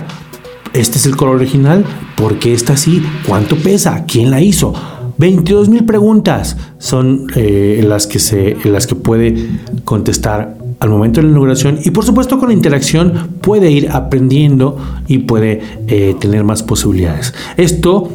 Este 0.72 0.98
es 0.98 1.06
el 1.06 1.16
color 1.16 1.36
original, 1.36 1.84
¿por 2.16 2.38
qué 2.38 2.52
está 2.52 2.74
así? 2.74 3.02
¿Cuánto 3.26 3.56
pesa? 3.56 4.04
¿Quién 4.06 4.30
la 4.30 4.40
hizo? 4.40 4.74
22 5.18 5.68
mil 5.68 5.84
preguntas 5.84 6.56
son 6.78 7.26
eh, 7.34 7.84
las, 7.86 8.06
que 8.06 8.20
se, 8.20 8.56
las 8.64 8.86
que 8.86 8.94
puede 8.94 9.48
contestar 9.84 10.56
al 10.78 10.90
momento 10.90 11.20
de 11.20 11.24
la 11.24 11.30
inauguración 11.30 11.80
y 11.84 11.90
por 11.90 12.04
supuesto 12.04 12.38
con 12.38 12.48
la 12.48 12.54
interacción 12.54 13.30
puede 13.40 13.70
ir 13.70 13.90
aprendiendo 13.90 14.76
y 15.08 15.18
puede 15.18 15.60
eh, 15.88 16.14
tener 16.20 16.44
más 16.44 16.62
posibilidades. 16.62 17.34
Esto 17.56 18.08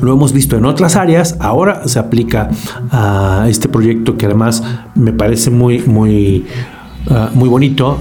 lo 0.00 0.12
hemos 0.12 0.32
visto 0.32 0.56
en 0.56 0.64
otras 0.64 0.96
áreas, 0.96 1.36
ahora 1.40 1.86
se 1.88 1.98
aplica 1.98 2.48
a 2.90 3.46
este 3.48 3.68
proyecto 3.68 4.16
que 4.16 4.26
además 4.26 4.62
me 4.94 5.12
parece 5.12 5.50
muy, 5.50 5.80
muy, 5.80 6.46
ah, 7.10 7.30
muy 7.34 7.48
bonito, 7.48 7.98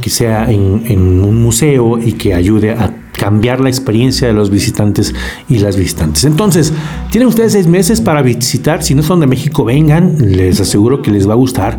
que 0.00 0.10
sea 0.10 0.50
en, 0.50 0.82
en 0.86 1.22
un 1.22 1.42
museo 1.42 1.98
y 1.98 2.12
que 2.12 2.34
ayude 2.34 2.72
a 2.72 2.94
cambiar 3.12 3.60
la 3.60 3.68
experiencia 3.68 4.26
de 4.28 4.32
los 4.32 4.48
visitantes 4.48 5.14
y 5.48 5.58
las 5.58 5.76
visitantes. 5.76 6.24
Entonces, 6.24 6.72
tienen 7.10 7.28
ustedes 7.28 7.52
seis 7.52 7.66
meses 7.66 8.00
para 8.00 8.22
visitar. 8.22 8.82
Si 8.82 8.94
no 8.94 9.02
son 9.02 9.20
de 9.20 9.26
México, 9.26 9.62
vengan. 9.64 10.16
Les 10.18 10.58
aseguro 10.58 11.02
que 11.02 11.10
les 11.10 11.28
va 11.28 11.34
a 11.34 11.36
gustar 11.36 11.76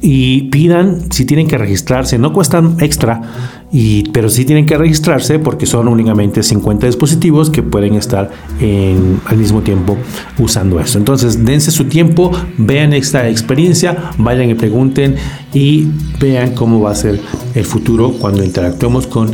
y 0.00 0.42
pidan 0.44 1.10
si 1.10 1.24
tienen 1.24 1.46
que 1.46 1.58
registrarse. 1.58 2.18
No 2.18 2.32
cuestan 2.32 2.76
extra, 2.80 3.20
y, 3.72 4.10
pero 4.10 4.28
sí 4.28 4.44
tienen 4.44 4.66
que 4.66 4.76
registrarse 4.76 5.38
porque 5.38 5.66
son 5.66 5.86
únicamente 5.86 6.42
50 6.42 6.86
dispositivos 6.86 7.50
que 7.50 7.62
pueden 7.62 7.94
estar 7.94 8.30
al 9.26 9.36
mismo 9.36 9.62
tiempo 9.62 9.96
usando 10.38 10.80
esto. 10.80 10.98
Entonces, 10.98 11.44
dense 11.44 11.70
su 11.70 11.84
tiempo, 11.84 12.32
vean 12.58 12.92
esta 12.92 13.28
experiencia, 13.28 14.10
vayan 14.18 14.50
y 14.50 14.54
pregunten 14.54 15.16
y 15.54 15.88
vean 16.18 16.54
cómo 16.54 16.80
va 16.80 16.90
a 16.90 16.94
ser 16.94 17.20
el 17.54 17.64
futuro 17.64 18.12
cuando 18.18 18.44
interactuemos 18.44 19.06
con 19.06 19.30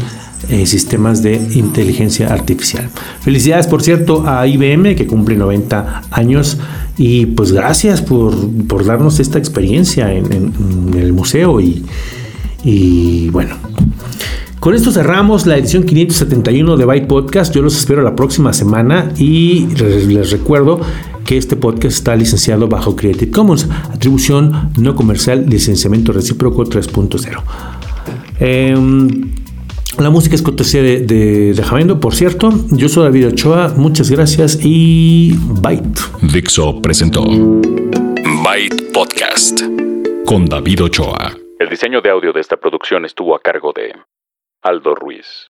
eh, 0.51 0.67
sistemas 0.67 1.23
de 1.23 1.35
inteligencia 1.55 2.33
artificial. 2.33 2.91
Felicidades, 3.23 3.67
por 3.67 3.83
cierto, 3.83 4.29
a 4.29 4.47
IBM 4.47 4.95
que 4.95 5.07
cumple 5.07 5.35
90 5.35 6.03
años 6.11 6.59
y 6.99 7.27
pues 7.27 7.53
gracias 7.53 8.03
por, 8.03 8.85
darnos 8.85 9.19
esta 9.19 9.39
experiencia 9.39 10.13
en, 10.13 10.53
el 10.95 11.13
museo 11.13 11.59
y 11.61 13.31
bueno. 13.31 13.57
Con 14.67 14.75
esto 14.75 14.91
cerramos 14.91 15.47
la 15.47 15.57
edición 15.57 15.85
571 15.85 16.77
de 16.77 16.85
Byte 16.85 17.07
Podcast. 17.07 17.55
Yo 17.55 17.63
los 17.63 17.77
espero 17.77 18.03
la 18.03 18.17
próxima 18.17 18.53
semana 18.53 19.13
y 19.17 19.69
les 19.77 20.33
recuerdo 20.33 20.81
que 21.25 21.37
este 21.37 21.55
podcast 21.55 21.99
está 21.99 22.17
licenciado 22.17 22.67
bajo 22.67 22.97
Creative 22.97 23.31
Commons, 23.31 23.69
atribución 23.93 24.73
no 24.77 24.97
comercial, 24.97 25.47
licenciamiento 25.49 26.11
recíproco 26.11 26.65
3.0. 26.65 27.41
La 30.01 30.11
música 30.11 30.35
es 30.35 30.43
cortesía 30.43 30.83
de, 30.83 30.99
de, 31.03 31.95
por 32.01 32.17
cierto. 32.17 32.53
Yo 32.73 32.89
soy 32.89 33.05
David 33.05 33.29
Ochoa, 33.29 33.73
muchas 33.77 34.11
gracias 34.11 34.59
y 34.61 35.39
Byte. 35.63 36.01
Dixo 36.23 36.83
presentó 36.83 37.23
Byte 37.23 38.83
Podcast 38.93 39.63
con 40.25 40.47
David 40.47 40.83
Ochoa. 40.83 41.37
El 41.61 41.69
diseño 41.69 42.01
de 42.01 42.11
audio 42.11 42.33
de 42.33 42.41
esta 42.41 42.57
producción 42.57 43.05
estuvo 43.05 43.37
a 43.37 43.41
cargo 43.41 43.73
de 43.73 43.93
Aldo 44.69 44.97
Ruiz. 44.97 45.45